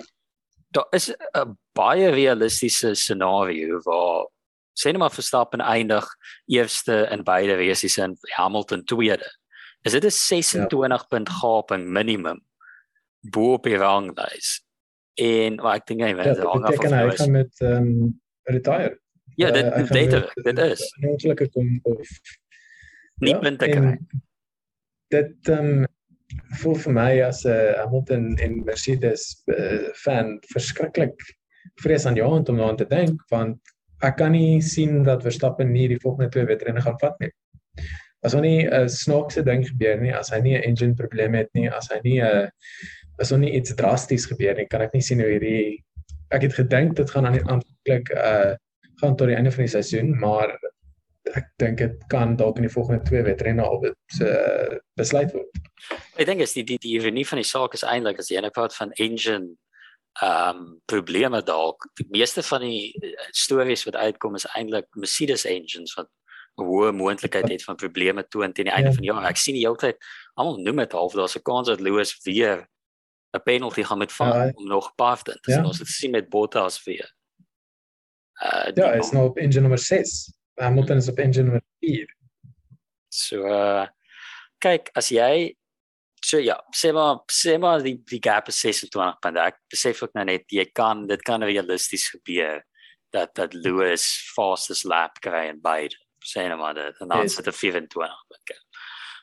[0.72, 4.28] daar is 'n baie realistiese scenario waar
[4.74, 6.06] sê net maar Verstappen eindig
[6.48, 9.30] eerste in beide races en Hamilton tweede.
[9.82, 12.42] Is dit 'n 26 punt gaping minimum
[13.20, 14.62] bo op die ranglys?
[15.14, 17.20] En maar ek dink hy ja, wen dit hang af of hy nou is.
[17.20, 19.00] gaan met ehm um, retire.
[19.36, 22.10] Ja, dit Eh, hy dit gaan letterlik, met, dit is eh, ongelukkig kom of
[23.20, 23.98] nie punte kry.
[25.08, 25.88] Dit ehm um,
[26.62, 31.18] voel vir my as 'n uh, Hamilton en Mercedes uh, fan verskriklik
[31.82, 33.60] vreesaanjaend om daaraan te dink want
[34.02, 37.30] ek kan nie sien dat Verstappen nie die volgende twee wedrenne gaan vat nie.
[38.26, 41.70] As nie 'n snaakse ding gebeur nie, as hy nie 'n engine probleem het nie,
[41.70, 42.50] as hy nie 'n
[43.20, 45.84] as hom nie iets drasties gebeur nie, kan ek nie sien hoe hierdie
[46.32, 48.56] ek het gedink dit gaan aan die aanvanklik uh
[49.02, 50.52] gaan tot die einde van die seisoen, maar
[51.36, 55.50] ek dink dit kan dalk in die volgende twee wedrenne al be- uh, besluit word.
[56.18, 58.50] Ek dink is die die die ironie van die saak is eintlik as jy nou
[58.52, 59.56] praat van engine
[60.22, 61.88] ehm um, probleme dalk.
[61.96, 66.10] Die meeste van die eh, stories wat uitkom is eintlik Mercedes engines wat
[66.60, 68.94] hoë moontlikheid het van probleme toon teen die einde Ja.
[68.94, 69.30] van die jaar.
[69.30, 69.98] Ek sien die hele tyd
[70.36, 72.68] almal noem dit half daar's 'n kans dat Lewis weer
[73.34, 75.54] 'n penalty gaan met van Ja, om nog paaf te Ja.
[75.56, 75.66] sien.
[75.66, 77.14] Ons het gesien met Bottas weer.
[78.44, 80.34] Uh Ja, is nou op engine nommer 6.
[80.62, 82.06] Hamilton is op engine nommer 4.
[83.10, 83.88] So uh
[84.62, 85.56] kyk, as jy
[86.22, 89.38] so ja, sê maar sê maar die die gap is 26 punt.
[89.42, 92.62] Ek besef ook nou net jy kan dit kan realisties gebeur
[93.12, 95.98] dat dat Lewis fastest lap kry in beide.
[96.24, 97.36] Sê nou maar dit en dan Yes.
[97.36, 98.60] sit er 24 punte.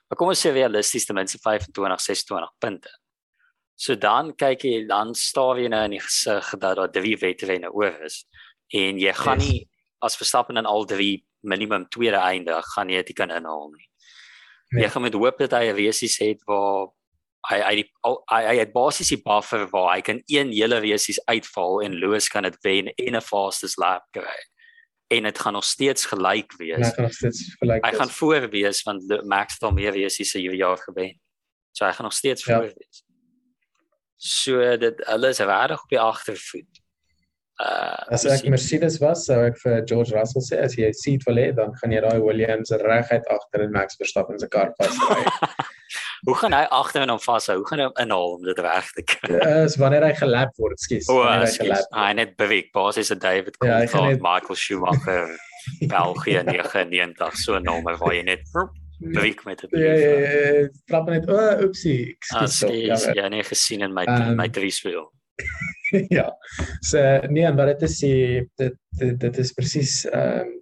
[0.08, 2.90] Maar kom ons sê realisties ten minste 25 26 punte.
[3.78, 7.70] So dan kyk jy dan staar jy nou in die gesig dat daar drie wedrenne
[7.70, 8.24] oor is
[8.74, 9.48] en jy gaan Yes.
[9.48, 9.68] nie
[10.02, 13.88] as Verstappen in al drie minimum tweede eindig, gaan jy dit kan inhaal nie.
[14.70, 14.82] Nee.
[14.84, 16.88] Jy gaan met hoop dat hy 'n resies het waar
[17.48, 20.78] hy hy die al- hy, hy het basies die buffer waar hy kan een hele
[20.78, 24.36] resies uitval en Lewis kan dit wen en 'n fastest lap kry.
[25.10, 26.88] En dit gaan nog steeds gelyk wees.
[26.94, 27.98] gaan nog steeds gelyk Hy wees.
[28.00, 31.18] gaan voor wees want Max het al meer resies hierdie jaar gewen.
[31.72, 32.54] So hy gaan nog steeds Ja.
[32.58, 33.04] voor wees.
[34.16, 36.77] So dit hulle is regtig op die agtervoet.
[37.58, 41.40] Uh As ek Mercedes was, sou ek vir George Russell sê as jy seat wil
[41.42, 45.24] hê, dan gaan jy daai Williams reguit agter in Max Verstappen se kar vasry.
[46.26, 47.56] Hoe gaan hy agter in hom vashou?
[47.58, 49.40] Hoe gaan hy hom inhaal om dit reg te kry?
[49.64, 51.08] Is wanneer hy gelap word, skus.
[51.10, 51.98] O, wanneer hy gelap word.
[51.98, 55.36] Hy net beweeg basies 'n David Ja, hy gaan Coulthard, net- Michael Schumacher,
[55.94, 58.42] België 99 so 'n nommer waar jy net
[59.02, 59.70] beweeg met dit.
[59.78, 60.14] Ja, ja,
[60.62, 61.26] ja, trap net.
[61.28, 62.14] O, oh, oepsie.
[62.18, 62.58] Ekskuus.
[62.62, 63.14] skes, jammer.
[63.22, 65.10] jy nie gesien in my Ehm, my drie speel.
[66.18, 66.26] ja.
[66.80, 70.54] So nee, en wat dit is die dit dit, dit is presies ehm um,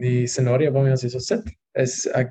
[0.00, 2.30] die scenario waarmee ons hier sit is ek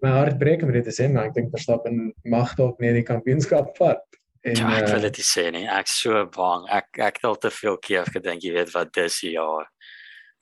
[0.00, 3.06] my hart breek om dit te sê, maar ek dink Verstappen mag dalk nie die
[3.06, 4.04] kampioenskap vat.
[4.46, 5.64] En Ja, ek wil eh, dit nie sê nie.
[5.66, 6.68] Ek's so bang.
[6.70, 9.66] Ek ek het al te veel keer gedink, jy weet wat dis jaar.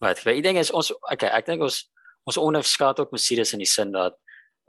[0.04, 1.86] Wat vir ding is ons okay, ek dink ons
[2.26, 4.18] ons onderskat ook Mercedes in die sin dat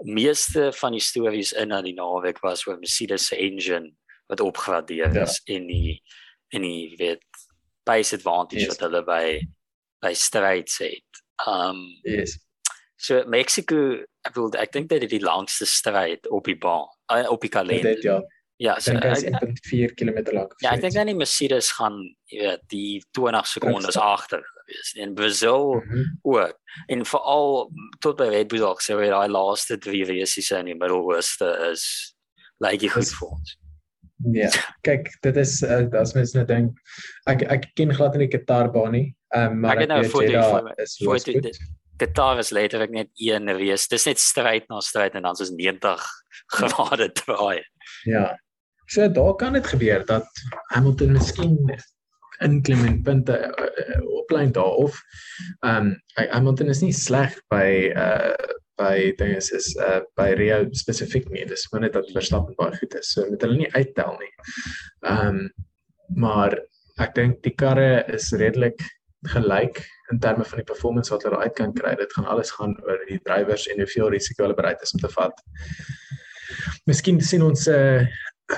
[0.06, 3.96] meeste van die stories in na die naweek was oor Mercedes se engine
[4.30, 5.24] wat opgradeer Ja.
[5.24, 6.02] is en die
[6.54, 7.24] en die weet
[7.86, 8.68] base advantage Yes.
[8.68, 9.42] wat hulle by
[10.02, 11.24] by strides het.
[11.48, 12.38] Um yes.
[13.00, 17.30] so Mexico, ek bedoel ek dink dit is die langste stryd op die baan, uh,
[17.32, 17.94] op die Dit kalender.
[17.96, 18.22] het ja,
[18.60, 20.54] Ja, ek so dink hy is ek- 1.4 km lank.
[20.62, 24.94] Ja, ek dink dan die Mercedes gaan jy weet die 20 sekondes agter wees.
[24.98, 26.04] En Brazil Mhm.
[26.24, 26.58] ook.
[26.88, 30.74] En veral tot by Red Bull ook, so weet daai laaste drie races in die
[30.76, 32.16] Middelooste is
[32.60, 33.58] lyk like goed Dis- vir ons.
[34.34, 34.50] Ja,
[34.82, 36.80] kyk, dit is uh, as mens nou dink
[37.30, 39.08] ek ek ken glad nie die Qatar-baan nie.
[39.36, 40.72] Ehm um, maar ek nou weet voor die Jeddah
[41.04, 41.60] voor, is die, goed.
[42.02, 43.90] Qatar is letterlik net een race.
[43.90, 46.10] Dis net stryd na stryd en dan soos 90
[46.58, 47.62] grade draai.
[48.10, 48.32] Ja.
[48.88, 50.28] So daar kan dit gebeur dat
[50.74, 51.58] Hamilton miskien
[52.40, 55.02] inklim in punte uh, oplyn daar of
[55.66, 55.96] ehm um,
[56.30, 61.46] Hamilton is nie sleg by uh by dinge is uh by Rio spesifiek nie.
[61.50, 63.14] Dis maar net dat Verstappen baie goed is.
[63.14, 64.34] So met hulle nie uittel nie.
[65.06, 65.48] Ehm um,
[66.16, 66.54] maar
[67.04, 68.80] ek dink die karre is redelik
[69.34, 71.96] gelyk in terme van die performance wat hulle uit kan kry.
[72.00, 75.12] Dit gaan alles gaan oor die drywers en hoeveel risiko hulle bereid is om te
[75.18, 75.44] vat.
[76.88, 78.06] Miskien sien ons uh,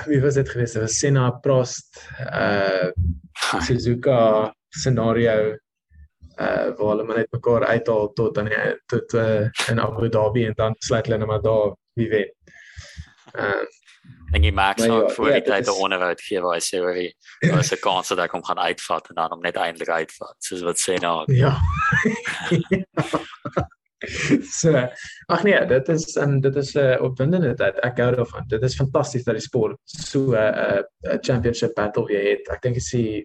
[0.06, 0.78] wie was dit geweest?
[0.78, 2.92] Dit was Senna Prost uh
[3.66, 5.56] Suzuka scenario
[6.40, 10.46] uh waar hulle maar net mekaar uithaal tot aan die tot uh, in Abu Dhabi
[10.46, 12.30] en dan sluit hulle net maar daar wie wen.
[13.36, 13.66] Uh
[14.32, 16.62] En jy maak so ja, voor ja, die dit tyd is- onderhoud gee waar hy
[16.62, 17.10] sê oor die
[17.50, 20.36] was 'n kans dat ek hom gaan uitvat en dan hom net eintlik uitvat.
[20.38, 21.24] Soos wat sê nou.
[21.34, 21.52] ja.
[24.60, 24.72] so
[25.28, 27.78] ag nee, dit is um, dit is 'n uh, opwindende tyd.
[27.84, 28.46] Ek hou daarvan.
[28.48, 30.82] Dit is fantasties dat die sport so 'n uh,
[31.14, 32.48] 'n championship battle weer het.
[32.54, 33.24] Ek dink as jy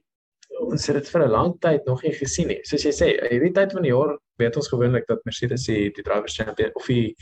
[0.64, 2.60] ons het dit vir 'n lang tyd nog nie gesien nie.
[2.64, 6.04] Soos jy sê, hierdie tyd van die jaar weet ons gewoonlik dat Mercedes die die
[6.04, 7.16] drivers champion of die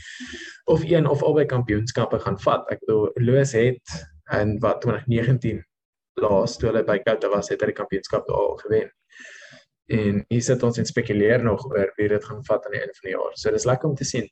[0.66, 2.70] of een of albei kampioenskappe gaan vat.
[2.70, 3.82] Ek bedoel Lewis het
[4.32, 5.64] in wat 2019
[6.20, 8.90] laas toe hulle by Kota was, het hy die kampioenskap daar gewen.
[9.92, 12.94] En hier sit ons en spekuleer nog oor wie dit gaan vat aan die einde
[13.00, 13.34] van die jaar.
[13.34, 14.30] So dis lekker om te sien.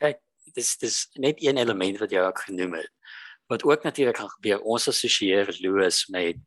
[0.00, 0.18] Kyk,
[0.54, 2.90] dis dis net een element wat jy ook genoem het.
[3.52, 6.40] Wat ook natuurlik gaan gebeur, ons assosieer Lewis met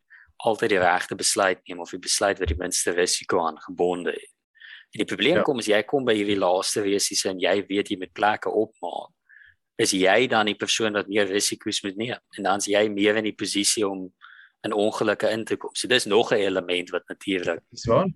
[0.46, 4.34] altyd die regte besluit neem of die besluit wat die minste risiko aan gebonde het.
[4.94, 5.44] En die probleem Ja.
[5.44, 9.12] kom as jy kom by hierdie laaste resies en jy weet jy met plekke opmaak.
[9.78, 13.16] Is jy dan die persoon wat meer risiko's moet neem en dan is jy meer
[13.18, 14.14] in die posisie om
[14.64, 15.70] in ongelukke in te kom.
[15.76, 18.08] So dis nog 'n element wat natuurlik Dis waar?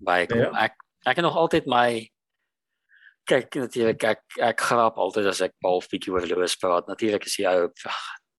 [0.00, 0.38] baie kom.
[0.38, 0.50] Ja.
[0.64, 0.74] Ek
[1.06, 2.08] ek het nog altyd my
[3.26, 6.86] kyk natuurlik ek ek grap altyd as ek half bietjie oor Lewis praat.
[6.86, 7.68] Natuurlik is hy ou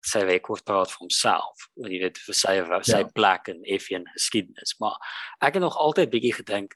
[0.01, 1.69] sy rekord praat vir homself.
[1.75, 3.09] Want jy weet vir sy sy Ja.
[3.13, 4.97] plek in F1 geskiedenis, maar
[5.41, 6.75] ek het nog altyd bietjie gedink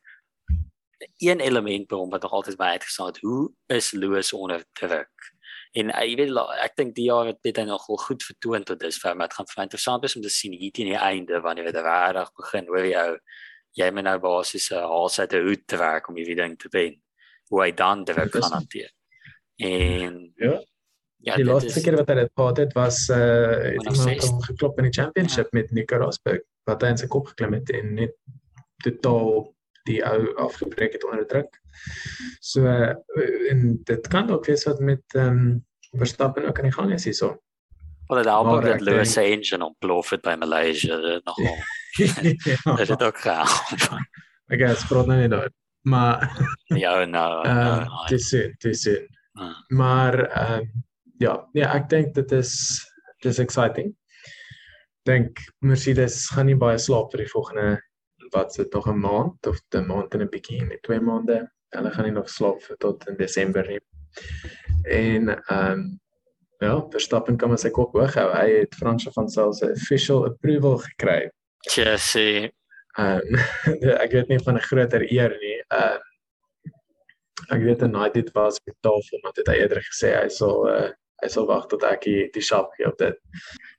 [1.18, 5.34] een element by hom wat nog altyd baie uitgestaan het, hoe is Lewis onder druk?
[5.72, 8.80] En uh, jy weet ek dink die jaar het dit nog wel goed vertoon tot
[8.80, 11.40] dusver, maar dit gaan vir my interessant wees om te sien hier teen die einde
[11.42, 13.18] wanneer dit regtig begin, hoor jy ou
[13.80, 17.02] jy moet nou basies 'n haals uit 'n hoed trek om hierdie ding te wen.
[17.50, 18.92] Hoe hy dan druk gaan hanteer.
[19.58, 20.31] En
[21.32, 21.40] Ja.
[21.40, 24.30] die dit laaste keer wat hy dit gehad het was uh het iemand 2016.
[24.30, 25.60] hom geklop in die championship ja.
[25.60, 28.16] met Nico Rosberg wat hy in sy kop geklim het en net
[28.86, 29.50] totaal
[29.90, 31.58] die ou afgebreek het onder druk.
[32.40, 32.94] So uh,
[33.50, 37.04] en dit kan ook wees wat met ehm um, Verstappen ook aan die gang is
[37.04, 37.42] hierso.
[38.08, 41.58] wel dit help ook dat Lewis se engine ontplof het by Malaysia dit nogal.
[42.00, 42.76] ja.
[42.80, 44.00] Dit het ook gehelp.
[44.48, 45.52] Ek het spraak nou nie daar.
[45.82, 46.32] Maar
[46.66, 47.44] Ja, nou.
[47.48, 49.08] ehm nou, uh, dis soon, dis soon.
[49.34, 49.54] nou.
[49.68, 50.72] Maar ehm um,
[51.22, 52.52] ja, nee, ek dink dit is
[53.22, 53.94] dis exciting.
[55.10, 57.80] Dink Mercedes gaan nie baie slaap vir die volgende
[58.34, 61.42] wat sit nog 'n maand of 'n maand en 'n bietjie en 2 maande.
[61.76, 63.82] Hulle gaan nie nog slaap vir tot in Desember nie.
[64.86, 66.00] En ehm um,
[66.60, 68.30] ja, Verstappen kan maar sy kop hoog hou.
[68.32, 71.32] Hy het Fransje van Sail se official approval gekry.
[71.76, 72.52] Jesse,
[73.00, 73.36] Ehm
[74.04, 75.60] ek weet nie van 'n groter eer nie.
[75.68, 76.02] Ehm
[77.52, 80.90] ek weet United was op tafel maar dit het hy eerder gesê hy sal uh,
[81.22, 83.16] hy sal wag tot ek die, die shop gee op dit.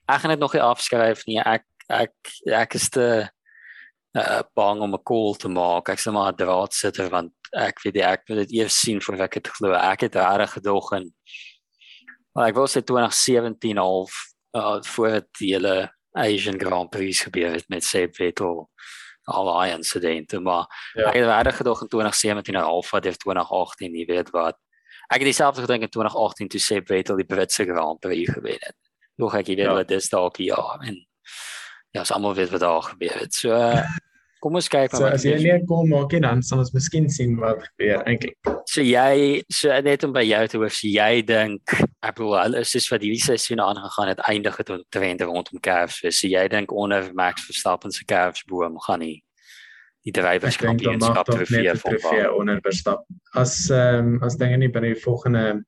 [0.09, 1.39] ek gaan dit nog nie afskryf nie.
[1.39, 2.13] Ek ek
[2.47, 3.29] ek is te
[4.17, 5.89] uh, bang om 'n call te maak.
[5.89, 9.01] Ek sê maar 'n draad sitter want ek weet nie, ek wil dit eers sien
[9.01, 9.73] voordat ek dit glo.
[9.73, 11.13] Ek het reg gedog en
[12.35, 14.11] maar ek wou sê 2017 half
[14.55, 18.69] uh, voor dit die hele Asian Grand Prix gebeur het met Seb Vettel
[19.25, 21.09] al daai insidente maar Ja.
[21.09, 24.57] ek het reg gedog in 2017 en half wat deur 2018 jy weet wat
[25.13, 28.75] ek het dieselfde gedink in 2018 toe Seb Vettel die Britse Grand Prix gewen het
[29.21, 29.73] nog ek weet Ja.
[29.73, 31.05] wat dis dalk ja en
[31.93, 33.33] ja, ons almal weet wat daar gebeur het.
[33.33, 33.53] So
[34.41, 37.09] kom ons kyk maar So as jy nie kom maak nie dan sal ons miskien
[37.09, 38.35] sien wat gebeur eintlik.
[38.65, 42.71] So jy so net om by jou te hoor, so jy dink bedoel hulle is
[42.73, 46.01] soos wat hierdie seisoen aangegaan het eindig het om trend rondom curves.
[46.19, 49.22] So jy dink onder Max Verstappen se curves boom gaan nie
[50.03, 53.21] die drywers Ek dink dan mag kampioenskap tog net trofee 'n van trofee onder Verstappen.
[53.33, 55.63] As ehm um, as dinge nie by die volgende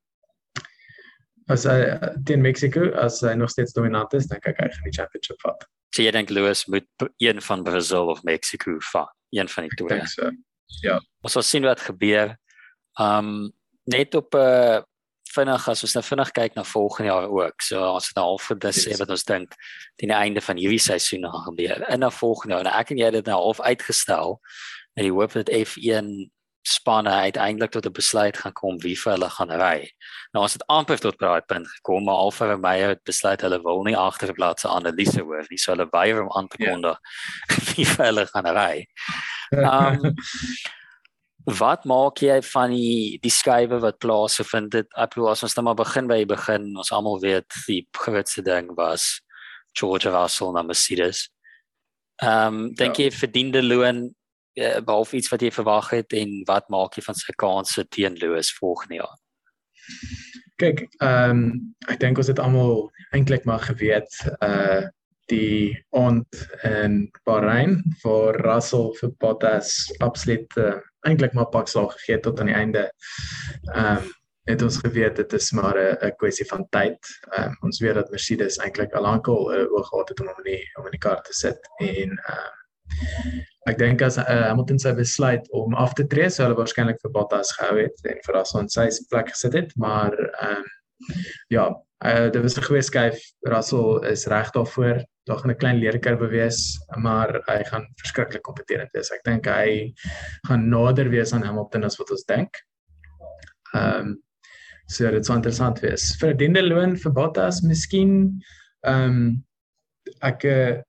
[1.47, 4.87] as hy uh, teen Mexico as hy nog steeds dominant is, dan kyk hy gaan
[4.89, 5.67] die championship vat.
[5.95, 6.87] So jy dink Lewis moet
[7.23, 9.99] een van Brazil of Mexico vat, een van die Ek twee.
[9.99, 10.09] dink
[10.67, 10.99] so.
[11.21, 12.35] ons sal sien wat gebeur.
[12.99, 13.53] Um
[13.85, 14.81] net op 'n uh,
[15.35, 17.61] vinnig as ons nou vinnig kyk na volgende jaar ook.
[17.61, 19.57] So as dit nou al vir dis sê wat ons dink
[19.99, 21.83] teen die einde van hierdie seisoen gaan gebeur.
[21.89, 22.67] In na volgende jaar.
[22.69, 24.39] Nou ek en jy het dit nou al uitgestel
[24.95, 26.13] en die hoop dat F1
[26.65, 29.91] spanne uiteindelik tot 'n besluit gaan kom wie vir hulle gaan ry.
[30.33, 33.83] Nou as dit amper tot daai punt gekom, maar Alfa Romeo het besluit hulle wil
[33.83, 36.69] nie agterblaad se analise hoor nie, so hulle weier om aan te ja.
[36.69, 37.67] kondig yeah.
[37.75, 38.87] wie vir hulle gaan ry.
[39.51, 40.13] Um
[41.45, 44.87] Wat maak jy van die die skuwe wat plaasvind dit?
[44.97, 47.83] Ek bedoel as ons net nou maar begin by die begin, ons almal weet die
[47.93, 49.19] grootste ding was
[49.77, 51.27] George Russell na Mercedes.
[52.23, 53.05] Ehm um, dink ja.
[53.05, 54.07] jy verdiende loon
[54.57, 58.17] uh, behalwe iets wat jy verwag het en wat maak jy van sy kansse teen
[58.21, 59.15] Lewis volgende jaar?
[60.57, 61.47] Kyk, ehm um,
[61.91, 64.87] ek dink ons het almal eintlik maar geweet uh
[65.31, 69.71] die ont in Bahrain vir Russell vir Bottas
[70.05, 70.75] absoluut uh,
[71.07, 72.89] eintlik maar pak slag gegee tot aan die einde.
[73.73, 74.13] Ehm um,
[74.45, 76.99] het ons geweet dit is maar 'n kwessie van tyd.
[77.33, 80.27] Ehm um, ons weet dat Mercedes eintlik al lankal 'n uh, oog gehad het om
[80.27, 82.61] hom in die om in die kar te sit en ehm um,
[83.65, 87.11] Ek dink as uh, Hamilton sy besluit om af te tree, sou hulle waarskynlik vir
[87.15, 90.67] Bottas gehou het en vir as ons sy plek gesit het, maar ehm um,
[91.49, 91.65] ja,
[92.05, 93.19] uh, dit was 'n goeie skuif.
[93.41, 95.03] Russell is reg daarvoor.
[95.23, 99.11] Daar gaan 'n klein leerkurwe wees, maar hy gaan verskriklik kompeterend wees.
[99.11, 99.93] Ek dink hy
[100.47, 102.51] gaan nader wees aan Hamilton as wat ons dink.
[103.73, 104.23] Ehm um,
[104.87, 106.15] so dit sou interessant wees.
[106.19, 108.41] Vir Diende loon vir Bottas, miskien
[108.85, 109.45] ehm um,
[110.21, 110.81] ek uh,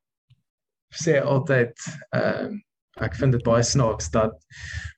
[0.93, 1.75] sê altyd
[2.12, 2.62] ehm um,
[3.05, 4.35] ek vind dit baie snaaks dat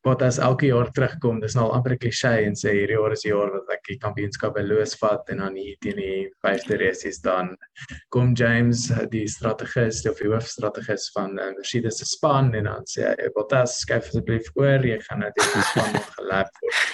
[0.07, 1.41] Bottas elke jaar terugkom.
[1.43, 3.83] Dis nou al amper 'n klise en sê hierdie jaar is die jaar wat ek
[3.89, 7.57] die kampioenskap Lewis vat en dan hier teen die vyfde race is dan
[8.11, 13.09] kom James die strategus of die hoofstrategus van uh, Mercedes se span en dan sê
[13.11, 16.85] hy Bottas skryf asseblief oor jy gaan nou die span nog gelap word.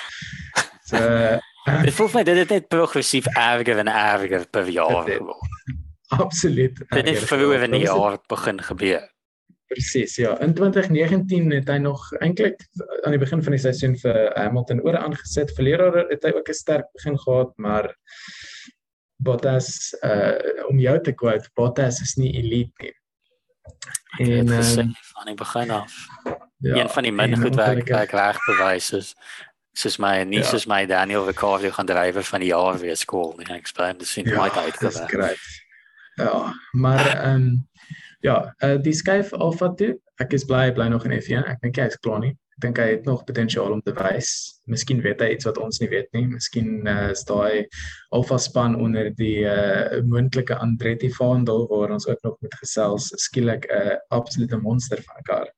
[0.85, 5.49] So Dit voel my dit het net progressief erger en erger per jaar geword.
[6.13, 6.77] Absoluut.
[6.91, 9.14] Dit het vroeër in die jaar begin gebeur.
[9.67, 10.39] Presies, ja.
[10.41, 12.67] In 2019 het hy nog eintlik
[13.03, 15.55] aan die begin van die seisoen vir Hamilton oor aangesit.
[15.57, 17.95] Verlede jaar het hy ook 'n sterk begin gehad, maar
[19.17, 22.95] Bottas uh om jou te quote, Bottas is nie elite nie.
[24.19, 24.63] En uh,
[25.15, 25.93] van die begin af.
[26.57, 29.15] Ja, een van die min goed werk werk reg bewys is
[29.73, 30.47] soos my nie ja.
[30.47, 33.49] soos my Daniel Ricciardo gaan drywer van die jaar weer skool nie.
[33.57, 34.79] Ek spreek dit sien baie uit
[35.11, 35.45] gewerk.
[36.15, 37.69] Ja, maar ehm um,
[38.25, 39.95] ja, uh, die skuif Alfa toe.
[40.23, 41.45] Ek is bly bly nog in F1.
[41.51, 42.33] Ek dink hy is klaar nie.
[42.55, 44.31] Ek dink hy het nog potensiaal om te wys.
[44.71, 46.23] Miskien weet hy iets wat ons nie weet nie.
[46.31, 47.67] Miskien uh, is daai
[48.15, 53.67] Alfa span onder die uh, moontlike Andretti vaandel waar ons ook nog met gesels skielik
[53.69, 55.51] 'n uh, absolute monster van 'n kar.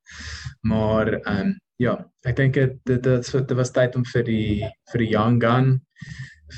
[0.64, 5.12] Maar um, ja, ek dink dit dit dit was tyd om vir die vir die
[5.12, 5.78] young gun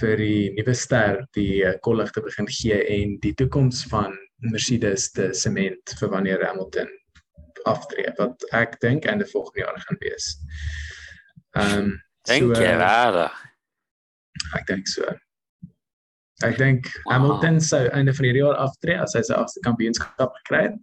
[0.01, 5.33] vir die nuwe ster die kollig te begin gee en die toekoms van Mercedes te
[5.35, 6.91] sement vir wanneer Hamilton
[7.67, 10.35] aftree wat ek dink einde volgende jaar gaan wees.
[11.59, 11.95] Ehm um,
[12.29, 13.29] dink so, jy rare?
[14.55, 15.17] Ek dink so.
[16.47, 17.13] Ek dink wow.
[17.17, 20.77] Hamilton sou einde van hierdie jaar aftree as hy sy agste kampioenskap gekry het.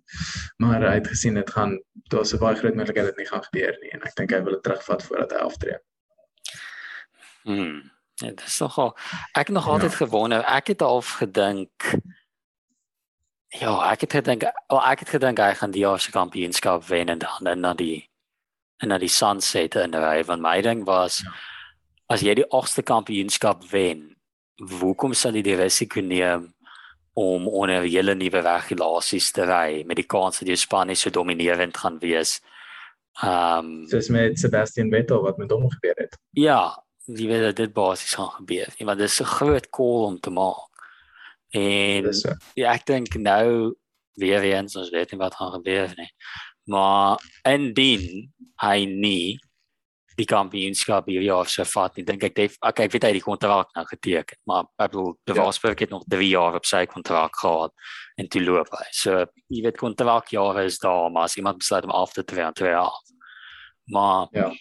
[0.60, 1.78] Maar hy het gesien dit gaan
[2.12, 4.58] daar's 'n baie groot moontlikheid dit nie gaan gebeur nie en ek dink hy wil
[4.58, 5.78] dit terugvat voordat hy aftree.
[7.46, 7.92] Hmm.
[8.20, 8.98] Ja, dit is nogal
[9.34, 9.98] ek nog altyd ja.
[9.98, 10.44] gewonder.
[10.44, 11.96] Ek het al gedink
[13.60, 17.10] ja, ek het gedink oh, ek het gedink hy gaan die jaar se kampioenskap wen
[17.10, 18.10] en dan en dan die
[18.84, 21.32] en dan die sunset in die ry van my ding was ja.
[22.16, 24.16] as jy die agste kampioenskap wen,
[24.80, 26.52] hoekom sal jy die risiko neem
[27.16, 31.78] om onder hele nuwe regulasies te ry met die kans dat jy Spanje so dominerend
[31.78, 32.42] gaan wees?
[33.24, 36.18] Ehm um, soos met Sebastian Vettel wat met hom gebeur het.
[36.36, 36.76] Ja,
[37.08, 38.68] wie weet dit basies gaan gebeur.
[38.78, 40.75] Nie, want dit is 'n groot call om te maak.
[41.56, 42.12] En
[42.60, 43.76] ja, ek dink nou
[44.20, 46.12] weer eens ons weet nie wat gaan gebeur nie.
[46.72, 48.32] Maar indien
[48.64, 49.38] hy nie
[50.16, 53.18] die kampioenskap hierdie jaar sou vat nie, dink ek def, okay, ek weet hy het
[53.18, 55.74] die kontrak nou geteken, maar ek bedoel De ja.
[55.82, 57.74] het nog 3 jaar op sy kontrak gehad
[58.16, 58.86] en toe loop hy.
[58.96, 62.72] So jy weet kontrakjare is daar, maar as iemand besluit om af te tree, tree
[62.72, 63.04] hy af.
[63.92, 64.52] Maar ja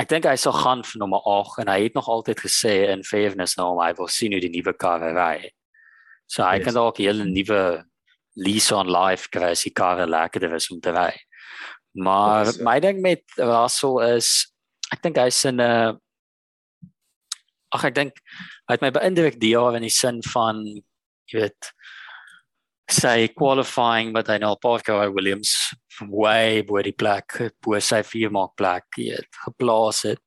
[0.00, 3.02] ek dink hy sal gaan vir nommer 8 en hy het nog altyd gesê in
[3.04, 5.50] fairness nou hy wil sien hoe die nuwe karre ry.
[6.30, 6.68] So hy yes.
[6.68, 7.62] kan dalk 'n hele nuwe
[8.38, 11.10] lease on life kry as die karre lekker is om te ry.
[11.98, 14.46] Maar yes, my ding met Russell is
[14.94, 15.98] ek dink hy's in 'n
[17.74, 18.22] ag ek dink
[18.68, 20.62] hy het my beïndruk die jaar in die sin van
[21.30, 21.72] jy weet
[22.90, 25.52] sy qualifying wat hy nou Parker Williams
[26.10, 30.22] way bo die plek bo sy vier maak plek het geplaas het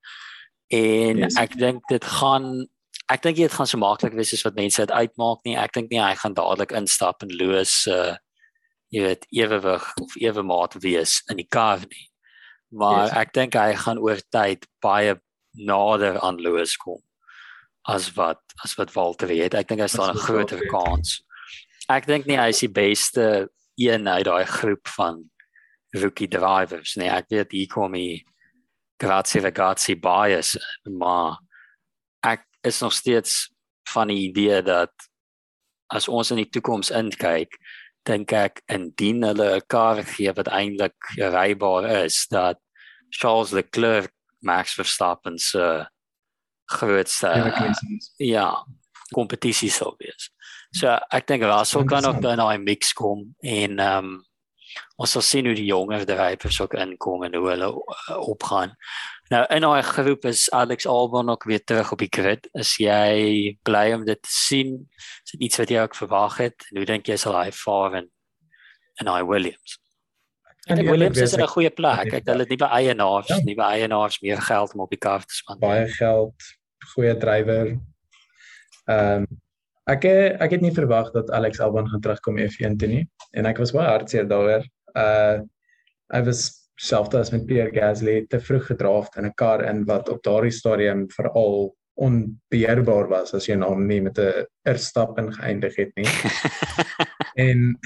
[0.71, 1.35] en yes.
[1.39, 2.65] ek dink dit gaan
[3.11, 5.57] ek dink dit gaan so maklik wees as wat mense dit uitmaak nie.
[5.59, 8.15] Ek dink nie hy gaan dadelik instap en loos uh
[8.93, 12.07] jy weet ewewig of ewe maat wees in die kar nie.
[12.69, 13.15] Maar yes.
[13.23, 15.15] ek dink hy gaan oor tyd baie
[15.57, 17.01] nader aan loos kom
[17.89, 19.57] as wat as wat Walter weet.
[19.57, 21.21] Ek dink hy staan 'n groter kans.
[21.89, 25.23] Ek dink nie hy is die beste een uit daai groep van
[25.97, 27.09] rookie drivers nie.
[27.09, 28.23] Ek weet hier kom hy
[29.01, 31.41] grazie ragazzi bias maar
[32.63, 33.51] is nog steeds
[33.89, 34.91] van die idee dat
[35.93, 37.57] as ons in die toekoms inkyk
[38.07, 42.59] dink ek indien hulle 'n kar gee wat eintlik rybaar is dat
[43.09, 44.11] Charles Leclerc
[44.41, 45.87] Max Verstappen se
[46.65, 47.29] grootste
[48.17, 48.65] ja
[49.13, 50.29] kompetisie sou wees.
[50.73, 54.25] So ek dink Russell kan ook dan 'n mix kom en ehm um,
[54.97, 58.75] ons sal sien hoe die jonger drywers ook inkom en hoe hulle uh, opgaan.
[59.33, 62.45] Nou in daai groep is Alex Albon ook weer terug op die grid.
[62.53, 64.75] Is jy bly om dit te sien?
[65.25, 66.67] Is dit iets wat jy ook verwag het?
[66.69, 68.11] En hoe dink jy sal hy vaar in
[69.01, 69.79] in hy Williams?
[70.69, 72.13] En die Williams is 'n goeie plek.
[72.13, 73.41] Ek hulle het by eienaars, ja.
[73.43, 75.69] by eienaars meer geld om op die kaart te spandeer.
[75.69, 76.35] Baie geld,
[76.93, 77.73] goeie drywer.
[78.85, 79.27] Ehm um,
[79.89, 83.57] ek ek het nie verwag dat Alex Albon gaan terugkom F1 toe nie en ek
[83.57, 84.63] was baie hartseer daaroor.
[84.93, 85.41] Uh
[86.13, 90.09] hy was selfs as met Pierre Gasly te vroeg gedraft in 'n kar in wat
[90.09, 95.75] op daardie stadium veral onbeheerbaar was as jy nou nie met 'n eerstap in geëindig
[95.75, 96.09] het nie.
[97.47, 97.79] en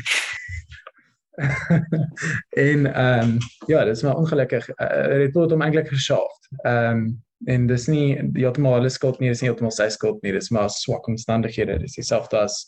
[2.67, 3.37] en ehm um,
[3.67, 4.69] ja, dit is maar ongelukkig.
[4.69, 6.49] Uh, het hom eintlik geshaft.
[6.63, 10.31] Ehm um, en dis nie heeltemal hulle skuld nie, dis nie heeltemal sy skuld nie,
[10.33, 11.77] dis maar swak omstandighede.
[11.79, 12.63] Dis dieselfde as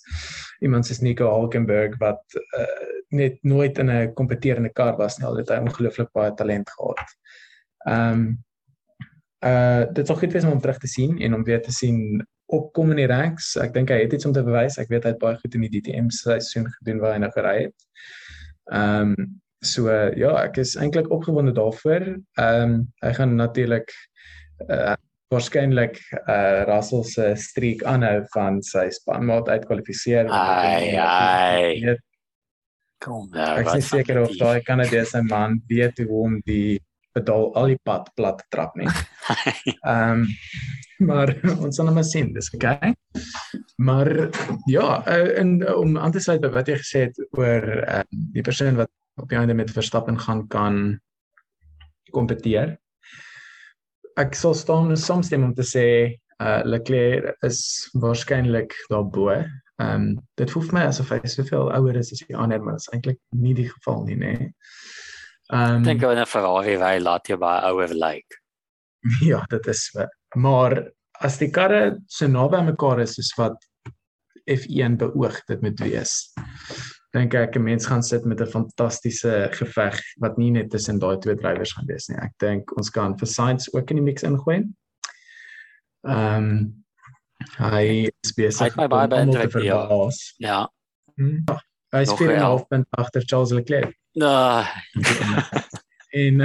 [0.59, 5.37] iemand soos Nico Hulkenberg wat uh, net nooit in 'n kompeterende kar was nie, al
[5.37, 7.17] het hy ongelooflik baie talent gehad.
[7.87, 8.37] Ehm um,
[9.39, 12.25] uh dit ook goed wees om hom terug te sien en om weer te sien
[12.45, 13.53] opkom in die ranks.
[13.55, 14.77] Ek dink hy het iets om te bewys.
[14.77, 17.57] Ek weet hy het baie goed in die DTM seisoen gedoen waar hy nou gery
[17.67, 17.85] het.
[18.71, 19.29] Ehm um,
[19.61, 22.07] so uh, ja, ek is eintlik opgewonde daarvoor.
[22.39, 23.93] Ehm um, hy gaan natuurlik
[24.67, 24.95] uh,
[25.29, 30.29] waarskynlik uh Russell se streak aanhou van sy spanmaat uitkwalifiseer.
[30.33, 31.97] Ai ai.
[33.03, 33.49] Kom nou.
[33.61, 36.79] Ek is seker of daai Kanadese man weet hoe om die
[37.13, 38.89] pedaal al die pad plat te trap nie.
[39.85, 40.27] Ehm um,
[40.99, 41.31] maar
[41.63, 42.89] ons sal nou maar sien, dis okay.
[43.79, 44.09] Maar
[44.67, 48.01] ja, uh, en uh, om aan te sluit by wat jy gesê het oor uh,
[48.33, 50.81] die persoon wat op die einde met Verstappen gaan kan
[52.11, 52.75] kompeteer
[54.19, 55.85] ek sal staan saamstem om te sê
[56.39, 59.31] uh Leclerc is waarskynlik daarbo.
[59.31, 60.05] Ehm um,
[60.39, 62.93] dit voel vir my asof hy soveel ouer is as die ander, maar dit is
[62.95, 64.35] eintlik nie die geval nie, nê.
[65.55, 67.99] Ehm dink oor 'n Ferrari ry laat jy baie ouer lyk.
[67.99, 68.43] Like.
[69.31, 69.89] Ja, dit is
[70.35, 73.57] maar as die karre so naby mekaar is soos wat
[74.49, 76.13] F1 beoog dit moet wees
[77.15, 81.17] dink ek 'n mens gaan sit met 'n fantastiese geveg wat nie net tussen daai
[81.17, 82.17] twee drywers gaan wees nie.
[82.17, 84.67] Ek dink ons kan vir Sainz ook in die mix ingooi.
[86.07, 86.83] Ehm um,
[87.57, 90.35] hy is besig om baie baie te verbaas.
[90.37, 90.69] Ja.
[91.15, 91.43] Hmm.
[91.91, 93.95] Hy is vir 'n halfpunt agter Charles Leclerc.
[94.13, 94.63] Nou.
[96.23, 96.41] en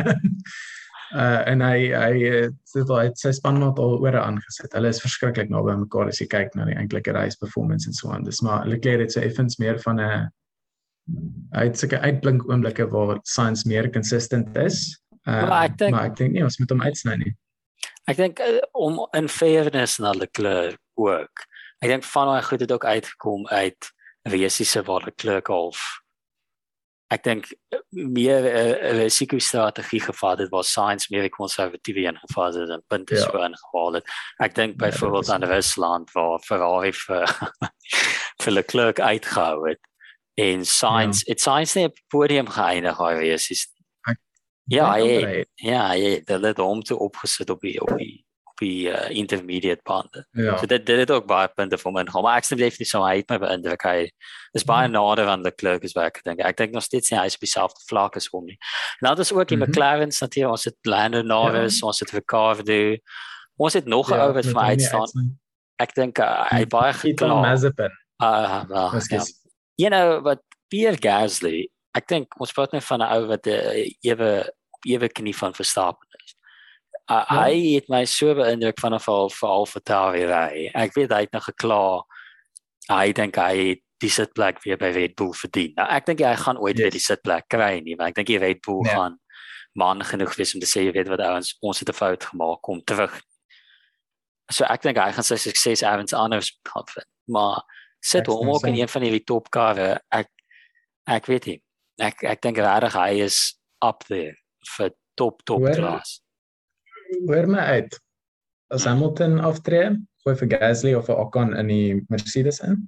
[1.14, 2.14] uh en hy hy
[2.74, 4.72] het hy sy spanmaat al ore aangesit.
[4.72, 8.10] Hulle is verskriklik naby mekaar as jy kyk na die eintlike race performance en so
[8.10, 8.24] aan.
[8.24, 10.30] Dis maar Leclerc het so effens meer van 'n
[11.54, 15.00] hy het seker uitblink oomblikke waar science meer consistent is.
[15.24, 17.34] Uh, maar ek dink maar ek dink nie ons moet hom uitsny nie.
[18.10, 21.44] Ek dink uh, om in fairness na die kleur ook.
[21.80, 23.92] Ek dink van hy goed het ook uitgekom uit
[24.28, 25.80] resiese waar die kleur golf.
[27.12, 27.50] Ek dink
[27.92, 32.84] meer 'n uh, risiko strategie gevat het waar science meer konservatief en gevat het en
[32.88, 33.20] punte ja.
[33.20, 34.08] so ingehaal het.
[34.40, 37.28] Ek dink ja, byvoorbeeld aan Rusland waar Ferrari vir
[38.42, 39.80] vir Leclerc uitgehou het
[40.34, 41.32] en science ja.
[41.32, 43.66] it science net podium geëindig hy wees is
[44.70, 48.24] ja hy, ja hy het hulle hom toe opgesit op die op die
[48.54, 50.56] op die uh, intermediate bande ja.
[50.58, 53.18] so dit dit het ook baie punte vir my maar ek sê definitief so hy
[53.20, 54.08] het my beïndruk hy
[54.58, 54.92] is baie ja.
[54.94, 57.38] nader aan die klerk as wat ek dink ek dink nog steeds nie hy is
[57.38, 59.70] beselfde vlak as hom nie en dan is ook die mm -hmm.
[59.70, 61.86] McLaren's natuurlik ons het Lando Norris ja.
[61.86, 62.82] ons het Ricardo
[63.56, 65.38] ons het nog ja, oor wat vir my uitstaan
[65.82, 67.90] ek dink uh, hy baie gekla Mazepin
[68.22, 69.24] ah uh, well, ja
[69.76, 73.54] you know wat Pierre Gasly ek dink ons praat net van 'n ou wat 'n
[73.54, 74.30] uh, ewe
[74.86, 76.34] ewe knie van Verstappen is
[77.10, 77.44] uh, ja.
[77.44, 81.32] hy het my so beïndruk vanaf al vir al vertel ry ek weet hy het
[81.32, 82.02] nog gekla
[82.90, 86.58] hy dink hy die sitplek weer by Red Bull verdien nou ek dink hy gaan
[86.58, 86.82] ooit yes.
[86.82, 88.96] weer die sitplek kry nie want ek dink die Red Bull ja.
[88.96, 89.20] gaan
[89.74, 92.62] man genoeg wees om te sê jy weet wat ouens ons het 'n fout gemaak
[92.62, 93.14] kom terug
[94.52, 97.08] So ek dink hy gaan sy sukses events anders gaan vind.
[97.32, 97.62] Maar
[98.04, 99.98] sit hom ook in een van die top karre.
[100.12, 100.30] Ek
[101.10, 101.58] ek weet nie.
[102.02, 103.38] Ek ek dink regtig hy is
[103.84, 104.34] up there
[104.76, 106.18] vir top top klas.
[107.28, 108.00] Hoor my uit.
[108.74, 109.92] As Hamilton aftree,
[110.24, 112.82] gooi vir Gasly of vir Ocon in die Mercedes in.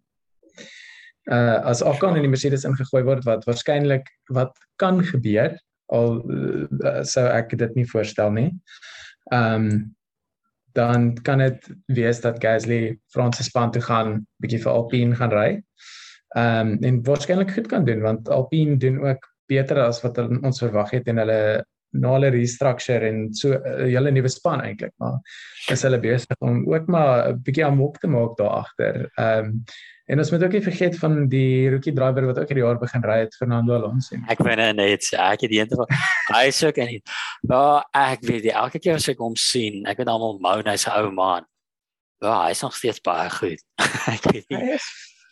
[1.30, 5.56] Uh as Ocon in die Mercedes ingegooi word wat waarskynlik wat kan gebeur
[5.94, 8.50] al uh, sou ek dit nie voorstel nie.
[9.32, 9.84] Ehm um,
[10.76, 15.48] dan kan dit wees dat Gasly Franse span toe gaan, bietjie vir Alpine gaan ry.
[16.36, 20.60] Ehm um, en waarskynlik goed kan doen want Alpine doen ook beter as wat ons
[20.60, 21.40] verwag het en hulle
[22.00, 25.18] na hulle restructure en so 'n uh, hele nuwe span eintlik maar
[25.72, 29.10] is hulle besig om ook maar 'n bietjie amok te maak daar agter.
[29.16, 29.64] Ehm um,
[30.06, 33.02] En ons moet ook nie vergeet van die rookie driver wat ook hierdie jaar begin
[33.02, 34.14] ry het Fernando Alonso.
[34.30, 35.90] Ek weet net sê ek het die een van
[36.30, 36.92] hy is ook en
[37.50, 40.76] maar ek weet die elke keer as ek hom sien, ek weet almal mou hy
[40.78, 41.48] se ou man.
[42.22, 43.64] Ja, hy is nog steeds baie goed.
[44.14, 44.78] ek weet nie.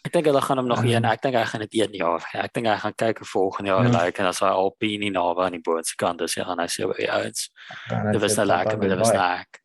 [0.05, 2.25] Ek dink hulle gaan hom nog een, ek dink hy gaan dit een jaar.
[2.37, 3.93] Ek dink hy gaan kyk volgende jaar ja.
[4.05, 7.07] lyk en as hy Alpine naby aan die boonste kant is, gaan hy sê hy
[7.09, 7.47] ouens.
[8.13, 9.61] Dit was nou lekker, dit was lekker.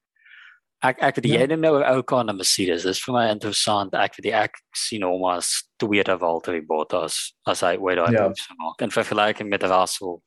[0.79, 1.55] Ek ek weet jy ja.
[1.59, 2.85] nou ou kan 'n Mercedes.
[2.87, 3.93] Dis vir my interessant.
[3.93, 8.29] Ek weet ek sien hom as tweede Valtteri Bottas as hy ooit daai ja.
[8.63, 8.79] maak.
[8.79, 10.21] En vergelyking met Russell.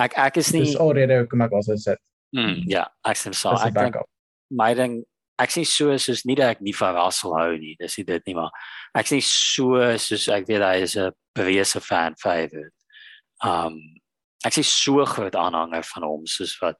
[0.00, 2.00] Ek ek is nie Dis alreeds hoe kom ek as dit.
[2.32, 3.52] Mm, ja, ek sien so.
[3.60, 4.00] Ek dink
[4.48, 5.04] my ding
[5.38, 7.74] ek sien so soos nie dat ek nie van Russell hou nie.
[7.80, 8.50] Dis nie dit nie, maar
[8.94, 12.74] ek sien so soos ek weet hy is 'n bewese fan favorite.
[13.42, 13.80] Um
[14.44, 16.78] ek sien so groot aanhanger van hom soos wat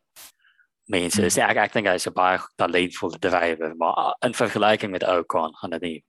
[0.88, 1.38] mense is.
[1.38, 5.70] Ek ek dink hy is 'n baie talentvolle drywer, maar in vergelyking met Ocon gaan
[5.70, 6.04] dit nie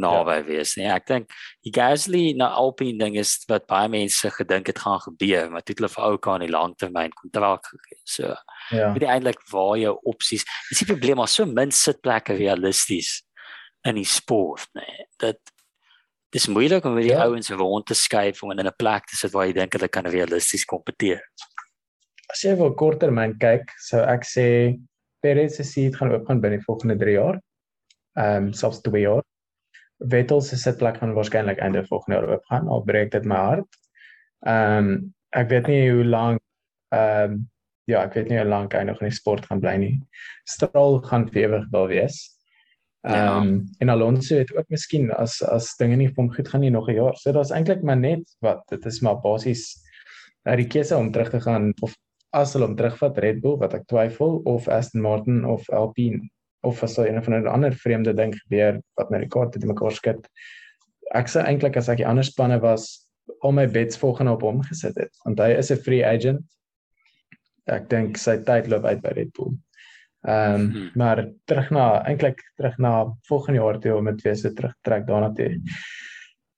[0.00, 0.44] naby ja.
[0.48, 0.86] wees nie.
[0.90, 1.32] Ek dink
[1.64, 5.74] die Gasly na Alpine ding is wat baie mense gedink het gaan gebeur, maar dit
[5.74, 8.00] het hulle vir Ocon in langtermyn kontrak gegee.
[8.04, 8.34] So
[8.70, 8.92] ja.
[8.92, 10.46] weet jy eintlik waar jou opsies.
[10.70, 13.22] Dis die probleem, maar so min sitplekke realisties
[13.84, 15.08] in die sport, nee.
[15.20, 15.40] Dit
[16.34, 17.28] dis moeilik om met die ja.
[17.28, 20.06] ouens rond te skuif om in 'n plek te sit waar jy dink hulle kan
[20.10, 21.22] realisties kompeteer
[22.34, 24.46] as jy wil korttermyn kyk, sou ek sê
[25.24, 27.38] Perez se seat gaan oopgaan binne die volgende 3 jaar.
[28.20, 29.22] Ehm um, selfs 2 jaar.
[29.98, 32.68] Vettel se sitplek gaan waarskynlik einde volgende jaar oopgaan.
[32.68, 33.80] Al breek dit my hart.
[34.46, 36.40] Ehm um, ek weet nie hoe lank
[36.94, 37.42] ehm um,
[37.90, 39.94] ja, ek weet nie hoe lank hy nog in die sport gaan bly nie.
[40.48, 42.20] Stroll gaan vir ewig daar wees.
[43.04, 43.14] Ja.
[43.14, 43.84] Ehm um, ja.
[43.84, 46.88] en Alonso het ook miskien as as dinge nie vir hom goed gaan nie nog
[46.88, 47.16] 'n jaar.
[47.16, 49.64] So daar's eintlik maar net wat dit is maar basies
[50.48, 51.96] uh, die keuse om terug te gaan of
[52.32, 56.28] as hulle hom terugvat Red Bull wat ek twyfel of Aston Martin of Alpine
[56.64, 59.92] of as daar een van 'n ander vreemde ding gebeur wat my rekord het mekaar
[59.92, 60.28] skud.
[61.14, 63.06] Ek sê eintlik as ek die ander spanne was
[63.40, 66.42] al my bets volgende op hom gesit het want hy is 'n free agent.
[67.66, 69.54] Ek dink sy tyd loop uit by Red Bull.
[70.24, 70.90] Ehm um, hmm.
[70.94, 75.32] maar terug na eintlik terug na volgende jaar toe om met weer se terugtrek daarna
[75.32, 75.60] toe.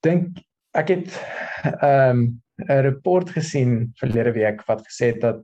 [0.01, 0.39] Dink
[0.73, 1.17] ek het
[1.81, 5.43] ehm um, 'n rapport gesien verlede week wat gesê het dat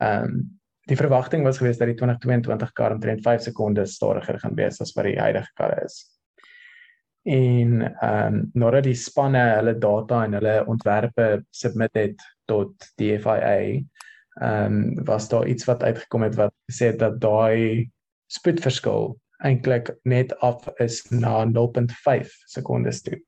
[0.00, 4.56] ehm um, die verwagting was geweest dat die 2022 kar omtrent 5 sekondes stadiger gaan
[4.58, 6.02] wees as wat die huidige karre is.
[7.24, 13.14] En ehm um, nadat die spanne hulle data en hulle ontwerpe submit het tot die
[13.18, 13.58] FIA,
[14.40, 17.90] ehm um, was daar iets wat uitgekom het wat gesê het dat daai
[18.26, 19.14] spoedverskil
[19.44, 23.20] eintlik net af is na 0.5 sekondes toe.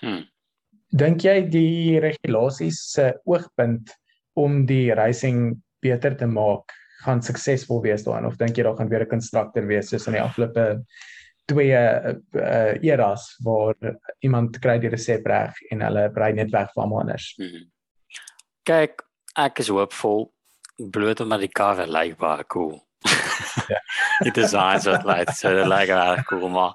[0.00, 0.26] Hmm
[0.94, 3.92] dink jy die regulasies se oogpunt
[4.38, 5.56] om die racing
[5.86, 6.74] beter te maak
[7.04, 10.18] gaan suksesvol wees daarin of dink jy daar gaan weer 'n konstrukteur wees soos in
[10.18, 10.84] die afgelope
[11.46, 13.74] twee uh, eras waar
[14.20, 17.28] iemand kry die resep reg en hulle brei net weg van almal anders.
[17.38, 17.68] Hmm.
[18.66, 19.04] Kyk,
[19.38, 20.26] ek is hoopvol
[20.92, 22.80] bloot omdat die kar lyk baie cool.
[23.66, 23.78] Ja.
[24.22, 26.74] Die design so lyk so lyk baie cool maar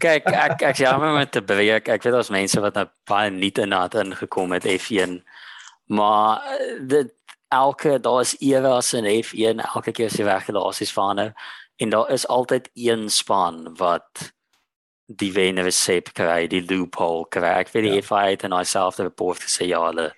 [0.00, 1.88] Kyk, ek ek jammer met te breek.
[1.92, 5.18] Ek weet daar's mense wat nou baie nuut in naat ingekom het F1.
[5.92, 7.12] Maar eh, dit
[7.48, 11.34] elke daar is eras in F1, elke keer as jy regulasies verander
[11.76, 14.32] en daar is altyd een span wat
[15.06, 17.50] die wenner resep kry, die loophole kry.
[17.60, 18.04] Ek weet die ja.
[18.06, 20.12] FIA het en myself het report gesê ja, hulle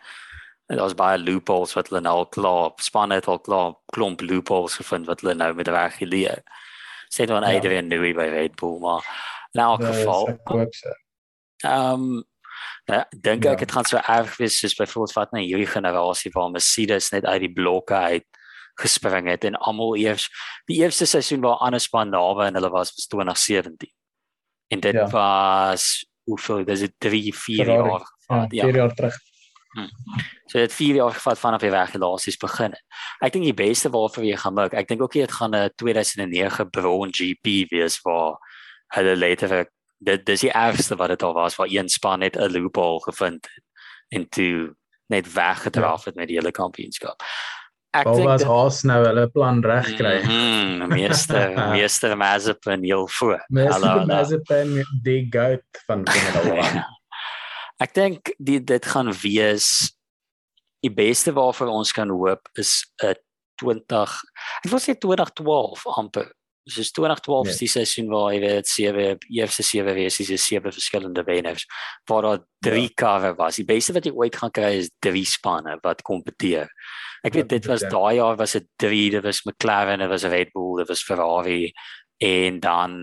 [0.67, 5.23] daar's baie loopholes wat hulle nou klaar span het al klaar klomp loopholes gevind wat
[5.23, 6.43] hulle nou met reguleer.
[7.15, 7.57] Sê dan ja.
[7.57, 9.07] Adrian Newey by Red Bull maar
[9.55, 10.39] in elk ja, geval.
[11.65, 12.25] Ehm um,
[12.87, 13.65] ja, dink ek ja.
[13.65, 17.41] dit gaan so erg wees soos byvoorbeeld wat nou hierdie generasie waar Mercedes net uit
[17.41, 18.27] die blokke uit
[18.81, 20.29] gespring het en almal eers
[20.69, 23.91] die eerste seisoen waar ander span naby en hulle was was 2017.
[24.69, 25.07] En dit ja.
[25.11, 28.05] was hoeveel dis dit 3 4 jaar
[28.51, 29.17] ja, 4 jaar terug.
[29.77, 29.91] Hmm.
[30.47, 32.75] So dit 4 jaar gevat vanaf die regulasies begin.
[33.21, 34.75] Ek dink die beste waarvoor jy gaan mik.
[34.75, 38.39] Ek dink ook dit gaan 'n 2009 Braun GP wees waar
[38.95, 39.67] hulle later
[39.99, 43.45] dit dis die ergste wat dit al was waar een span net 'n loophole gevind
[43.45, 43.65] het
[44.09, 44.75] en toe
[45.07, 46.11] net weggedraf ja.
[46.11, 47.23] het met die hele kampioenskap.
[47.97, 50.21] Ek dink was Haas nou hulle plan reg kry.
[50.27, 53.45] Mm, meester meester Mazepin heel voor.
[53.49, 56.85] Meester Mazepin die goat van Formula 1.
[57.79, 59.97] Ek dink die dit gaan wees
[60.85, 63.17] die beste waarvoor ons kan hoop is 'n
[63.57, 64.13] 20
[64.65, 66.29] ek wil sê 2012 amper
[66.67, 67.59] soos 2012 yes.
[67.63, 71.67] die seisoen waar hy weet sewe eerste sewe wees is sewe verskillende wenners
[72.11, 72.97] waar daar drie ja.
[73.03, 76.73] karre was die beste wat jy ooit gaan kry is drie spanne wat kompeteer
[77.27, 80.51] ek weet dit was daai jaar was dit drie dit was McLaren dit was Red
[80.55, 81.71] Bull dit was Ferrari
[82.19, 82.99] en dan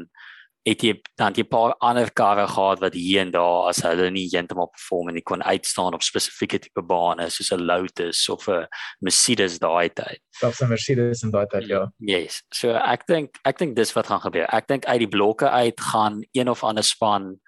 [0.64, 4.30] het jy dan jy paar ander karre gehad wat hier en daar as hulle nie
[4.32, 8.68] heeltemal perform en nie kon uitstaan op spesifieke tipe bane soos 'n Lotus of 'n
[9.02, 10.20] Mercedes daai tyd.
[10.40, 11.92] Selfs 'n Mercedes in daai tyd ja.
[12.00, 12.44] Yes.
[12.54, 14.48] So ek dink ek dink dis wat gaan gebeur.
[14.54, 17.40] Ek dink uit die blokke uit gaan een of ander span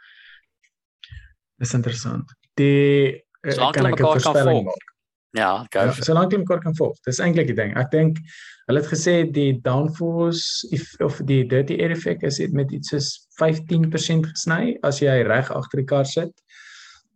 [1.58, 2.34] Dis interessant.
[2.60, 4.95] Die so kan ek 'n voorspelling maak.
[5.36, 5.86] Ja, gou.
[5.90, 6.96] Ja, solank jy mekaar kan volg.
[7.08, 7.74] Dis eintlik die ding.
[7.80, 8.22] Ek dink
[8.70, 10.70] hulle het gesê die downforce
[11.04, 13.10] of die dirty air effect is dit met iets soos
[13.42, 16.32] 15% gesny as jy reg agter die kar sit.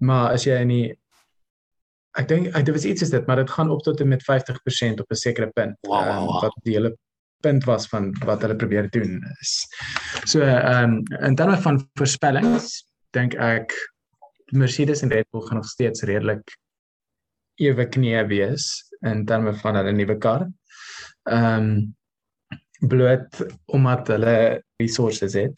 [0.03, 0.88] Maar as jy in die
[2.20, 4.99] ek dink dit was iets is dit, maar dit gaan op tot en met 50%
[4.99, 5.78] op 'n sekere punt.
[5.88, 6.36] Wow, wow, wow.
[6.36, 6.95] Um, wat die hele
[7.41, 9.63] punt was van wat hulle probeer doen is.
[10.26, 12.84] So ehm um, en dan van voorspellings
[13.15, 13.72] dink ek
[14.51, 16.57] Mercedes en Red Bull gaan nog steeds redelik
[17.60, 18.68] ewe knie wees
[19.05, 20.47] in terme van hulle nuwe kar.
[21.30, 21.95] Ehm um,
[22.80, 23.41] bloot
[23.76, 25.57] omdat hulle resources het.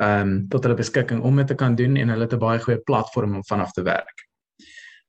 [0.00, 2.58] Ehm um, tot hulle beskikking om dit te kan doen en hulle het 'n baie
[2.58, 4.28] goeie platform om vanaf te werk.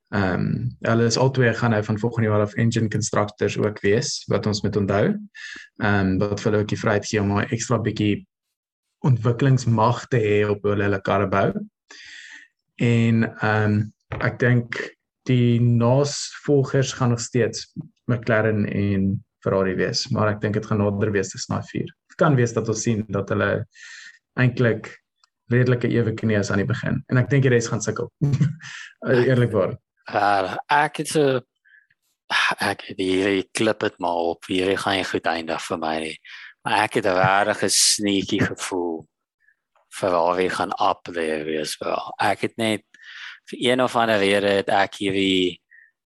[0.09, 4.23] Ehm um, hulle is albei gaan nou van volgende jaar af engine constructors ook wees
[4.27, 5.05] wat ons moet onthou.
[5.77, 8.27] Ehm um, wat vir hulle ook die vryheid gee om 'n ekstra bietjie
[8.99, 11.53] ontwikkelingsmag te hê op hulle hulle karre bou.
[12.75, 14.97] En ehm um, ek dink
[15.29, 17.69] die navolgers gaan nog steeds
[18.09, 19.11] McLaren en
[19.43, 21.91] Ferrari wees, maar ek dink dit gaan nader wees te snaai 4.
[22.11, 23.51] Dit kan wees dat ons sien dat hulle
[24.39, 24.91] eintlik
[25.49, 28.11] redelike ewe knie is aan die begin en ek dink die res gaan sukkel.
[29.29, 29.77] Eerlikwaar.
[30.09, 31.39] Uh, ek het so
[32.61, 36.17] ek het hierdie klip dit maar op hierdie gaan jy goed eindig vir my nie.
[36.65, 39.07] Maar ek het 'n regte sneaky gevoel
[39.89, 42.13] Ferrari gaan up there wees wel.
[42.21, 42.83] Ek het net
[43.49, 45.59] vir een of ander rede het ek hierdie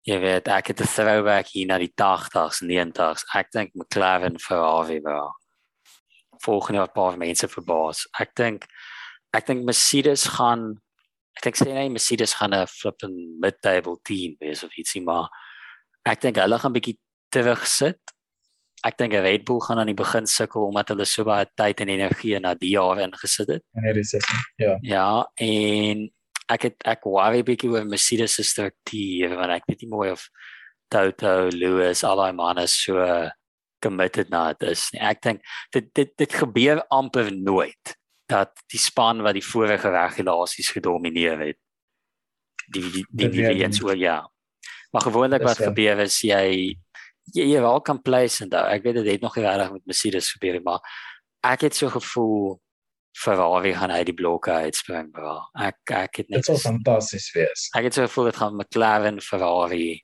[0.08, 3.24] jy weet ek het 'n throwback hier na die 80s, 90s.
[3.34, 5.30] Ek dink McLaren Ferrari wel.
[6.40, 8.06] Volgende jaar paar mense verbaas.
[8.18, 8.66] Ek dink
[9.32, 10.80] ek dink Mercedes gaan
[11.36, 15.28] ek dink sê nee Mercedes gaan 'n flippin mid-table team wees of ietsie maar
[16.04, 16.98] ek dink hulle gaan bietjie
[17.30, 18.00] terug sit.
[18.84, 21.88] Ek dink Red Bull gaan aan die begin sukkel omdat hulle so baie tyd en
[21.88, 23.62] energie na die jaar ingesit het.
[23.76, 24.38] En hierdie sessie.
[24.56, 24.78] Ja.
[24.80, 26.10] Ja, en
[26.50, 30.28] ek het ek worry bietjie oor Mercedes se struktuur want ek weet nie mooi of
[30.90, 32.98] Toto, Lewis, al daai manne so
[33.82, 35.00] committed na dit is nie.
[35.06, 35.44] Ek dink
[35.74, 37.94] dit dit dit gebeur amper nooit
[38.30, 41.58] dat die span wat die vorige regulasies gedomeineer het
[42.74, 44.20] die die die die eens oor ja.
[44.90, 46.74] Maar gewoonlik wat gebeur is jy
[47.34, 50.32] jy, jy wel kan place en daar ek weet dit het nog regtig met Mercedes
[50.34, 50.82] gebeur maar
[51.46, 52.58] ek het so gevoel
[53.16, 55.40] Ferrari gaan uit die blokke uitspring bro.
[55.58, 57.66] Ek ek het net Dit sou fantasties wees.
[57.76, 60.00] Ek het so gevoel dit gaan McLaren, Ferrari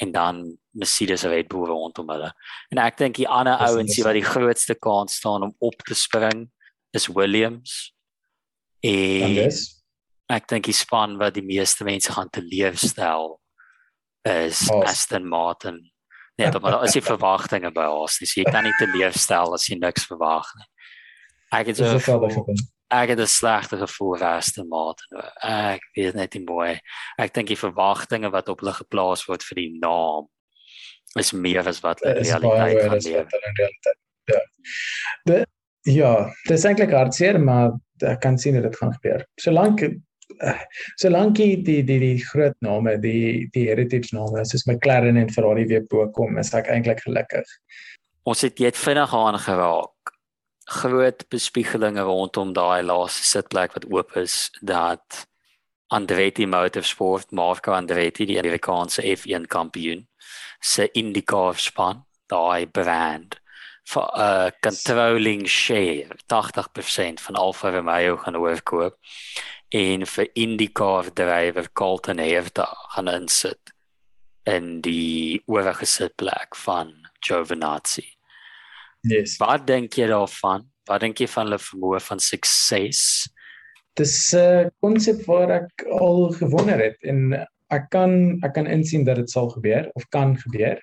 [0.00, 0.42] en dan
[0.78, 2.30] Mercedes Red Bull rondom hulle.
[2.72, 6.46] En ek dink die ander ouens wat die grootste kans staan om op te spring
[6.96, 7.92] is Williams.
[8.86, 9.82] En yes.
[10.30, 13.36] ek dink die span wat die meeste mense gaan teleerstel
[14.28, 14.84] is oh.
[14.86, 15.82] Aston Martin.
[16.38, 18.20] Net omdat daar is die verwagtinge by ons.
[18.22, 20.68] Jy kan nie teleerstel as jy niks verwag nie.
[21.54, 22.44] Ek het so
[22.88, 25.00] ek het 'n slegte gevoel raste maat.
[25.42, 26.80] Ek weet net nie mooi.
[27.18, 30.28] Ek dink die verwagtinge wat op hulle geplaas word vir die naam
[31.16, 33.26] is meer as wat hulle realiteit gaan leef.
[34.24, 34.40] Ja.
[35.24, 35.46] De,
[35.82, 37.72] ja, dit is eintlik hartseer, maar
[38.04, 39.24] ek kan sien dit gaan gebeur.
[39.40, 40.60] Solank eh,
[40.96, 45.66] solank die die die die groot name, die die heritage name soos McLaren en Ferrari
[45.66, 47.44] weer bo kom, is ek eintlik gelukkig.
[48.28, 49.92] Ons het dit vinnig aangeraak
[50.68, 55.24] groot bespiegelinge rondom daai laaste sitplek wat oop is dat
[55.88, 60.04] Andretti Motorsport, Marco Andretti, die Amerikaanse F1 kampioen,
[60.60, 63.38] se IndyCar span, daai brand
[63.88, 68.98] vir 'n uh, controlling share 80% van Alfa Romeo gaan oorkoop
[69.72, 73.72] en vir IndyCar drywer Colton Herta gaan insit
[74.44, 78.17] in die oorige sitplek van Giovinazzi.
[79.06, 79.36] Yes.
[79.38, 80.66] Wat dink jy daarvan?
[80.88, 83.02] Wat dink jy van hulle vermoë van sukses?
[83.98, 87.34] Dis 'n uh, konsep waar ek al gewonder het en
[87.70, 90.78] ek kan ek kan insien dat dit sal gebeur of kan gebeur.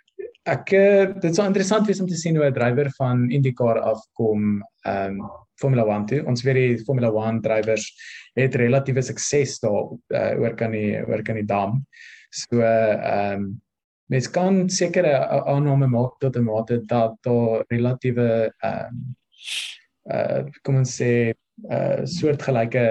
[0.46, 4.62] Ek uh, dit sou interessant wees om te sien hoe 'n drywer van IndyCar afkom
[4.86, 6.26] ehm um, Formula 1 toe.
[6.28, 7.86] Ons weet die Formula 1 drywers
[8.36, 11.86] het relatiewe sukses daar uh, oor kan die oor kan die dam.
[12.30, 13.62] So ehm um,
[14.12, 19.16] mens kan sekere aanname maak tot 'n mate dat daar relatiewe ehm um,
[20.16, 21.34] uh kom ons sê
[21.72, 22.86] uh soortgelyke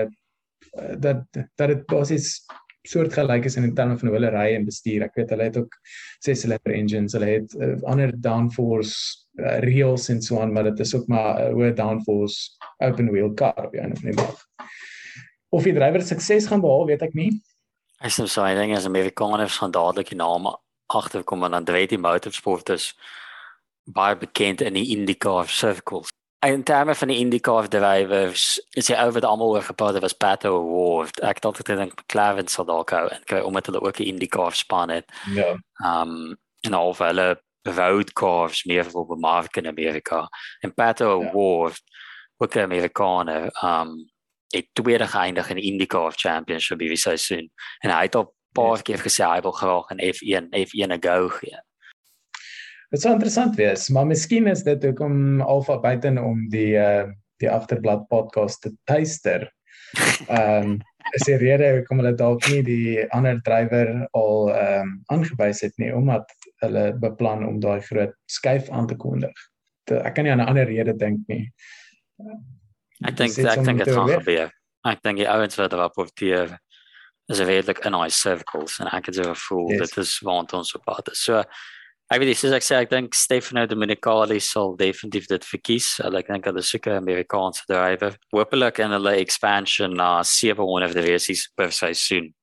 [0.81, 2.45] uh, dat dat dit basies
[2.85, 5.07] soortgelyk is in terme van hulle ry en bestuur.
[5.07, 5.77] Ek weet hulle het ook
[6.25, 8.95] ses cylinder engines, hulle het uh, ander downforce
[9.41, 12.51] uh, reels en so aan, maar dit is ook maar 'n uh, hoë downforce
[12.85, 14.45] open wheel car op 'n of ander manier.
[15.49, 17.31] Of die drywer sukses gaan behaal, weet ek nie.
[18.03, 20.47] Ek sê so, ek dink as Amerikaners gaan dadelik die naam
[20.95, 22.95] agterkom en dan weet die motorsport is
[23.85, 26.13] baie bekend in die IndyCar circles
[26.47, 31.21] in terme van die IndyCar drivers is hy oor almal oor gepraat was Pato Award.
[31.25, 34.53] Ek dink dit dink McLaren sal dalk hou en kry omdat hulle ook 'n IndyCar
[34.53, 35.09] span het.
[35.35, 35.55] Ja.
[35.85, 40.29] Um en al hulle road cars meer vir bemark in Amerika.
[40.61, 41.29] En Pato ja.
[41.29, 41.81] Award
[42.37, 44.11] ook 'n Amerikaner um
[44.55, 49.03] het tweede geëindig in die IndyCar Championship hierdie seisoen en hy het op paar keer
[49.03, 51.59] gesê hy wil graag in F1 F1 'n go gee.
[52.95, 57.11] Dit sou interessant wees, maar miskien is dit hoekom Alpha buiten om die uh
[57.43, 59.49] die agterblad podcast te tuister.
[60.29, 60.77] Ehm um,
[61.13, 65.75] is die rede hoekom hulle dalk nie die ander drywer al ehm um, aangewys het
[65.83, 66.31] nie omdat
[66.63, 69.35] hulle beplan om daai groot skuif aan te kondig.
[69.91, 71.51] Ek kan nie aan 'n ander rede dink nie.
[73.05, 74.51] Ek dink ek dink dit gaan gebeur.
[74.85, 76.59] Ek dink die ouens wat daar profiteer
[77.33, 79.81] is redelik in high circles en ek het so gevoel yes.
[79.91, 81.25] dit is waar ons op pad is.
[81.25, 81.43] So
[82.13, 85.87] Ek weet dis ek sê ek dink Stefano Domenicali sal definitief dit verkies.
[86.05, 88.19] Hulle ek dink hulle soek 'n Amerikaanse drywer.
[88.31, 92.35] Hoopelik in hulle expansion na 700 of the races per seisoen.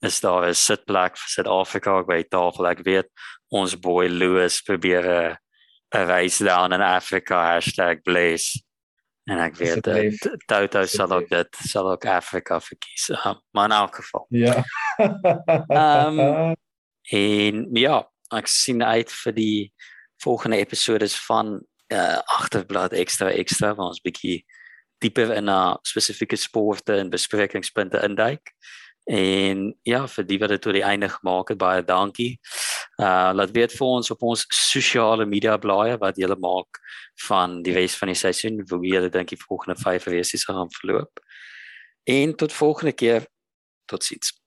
[0.00, 2.70] Is daar 'n sitplek vir Suid-Afrika by tafel?
[2.70, 3.10] Ek weet
[3.50, 5.36] ons boy Louis probeer
[5.92, 7.60] 'n race down in Afrika
[8.04, 8.62] #blaze.
[9.30, 13.08] En ek weet dat Toto sal ook dit sal ook Afrika verkies.
[13.20, 14.26] Uh, maar in elk geval.
[14.28, 14.64] Ja.
[15.66, 16.56] Ehm um,
[17.10, 19.72] en ja, ek sien uit vir die
[20.22, 21.58] volgende episodes van
[21.90, 24.44] uh agterblad ekstra ekstra waar ons bietjie
[25.02, 28.52] dieper in na spesifieke sporte en besprekingspunte induik.
[29.10, 32.38] En ja, vir die wat dit tot die einde gemaak het, baie dankie.
[33.00, 36.80] Uh laat weet vir ons op ons sosiale media blaaie wat julle maak
[37.26, 41.22] van die res van die seisoen, hoe julle dink die volgende 5 resies gaan verloop.
[42.04, 43.24] En tot volgende keer.
[43.88, 44.39] Totsiens.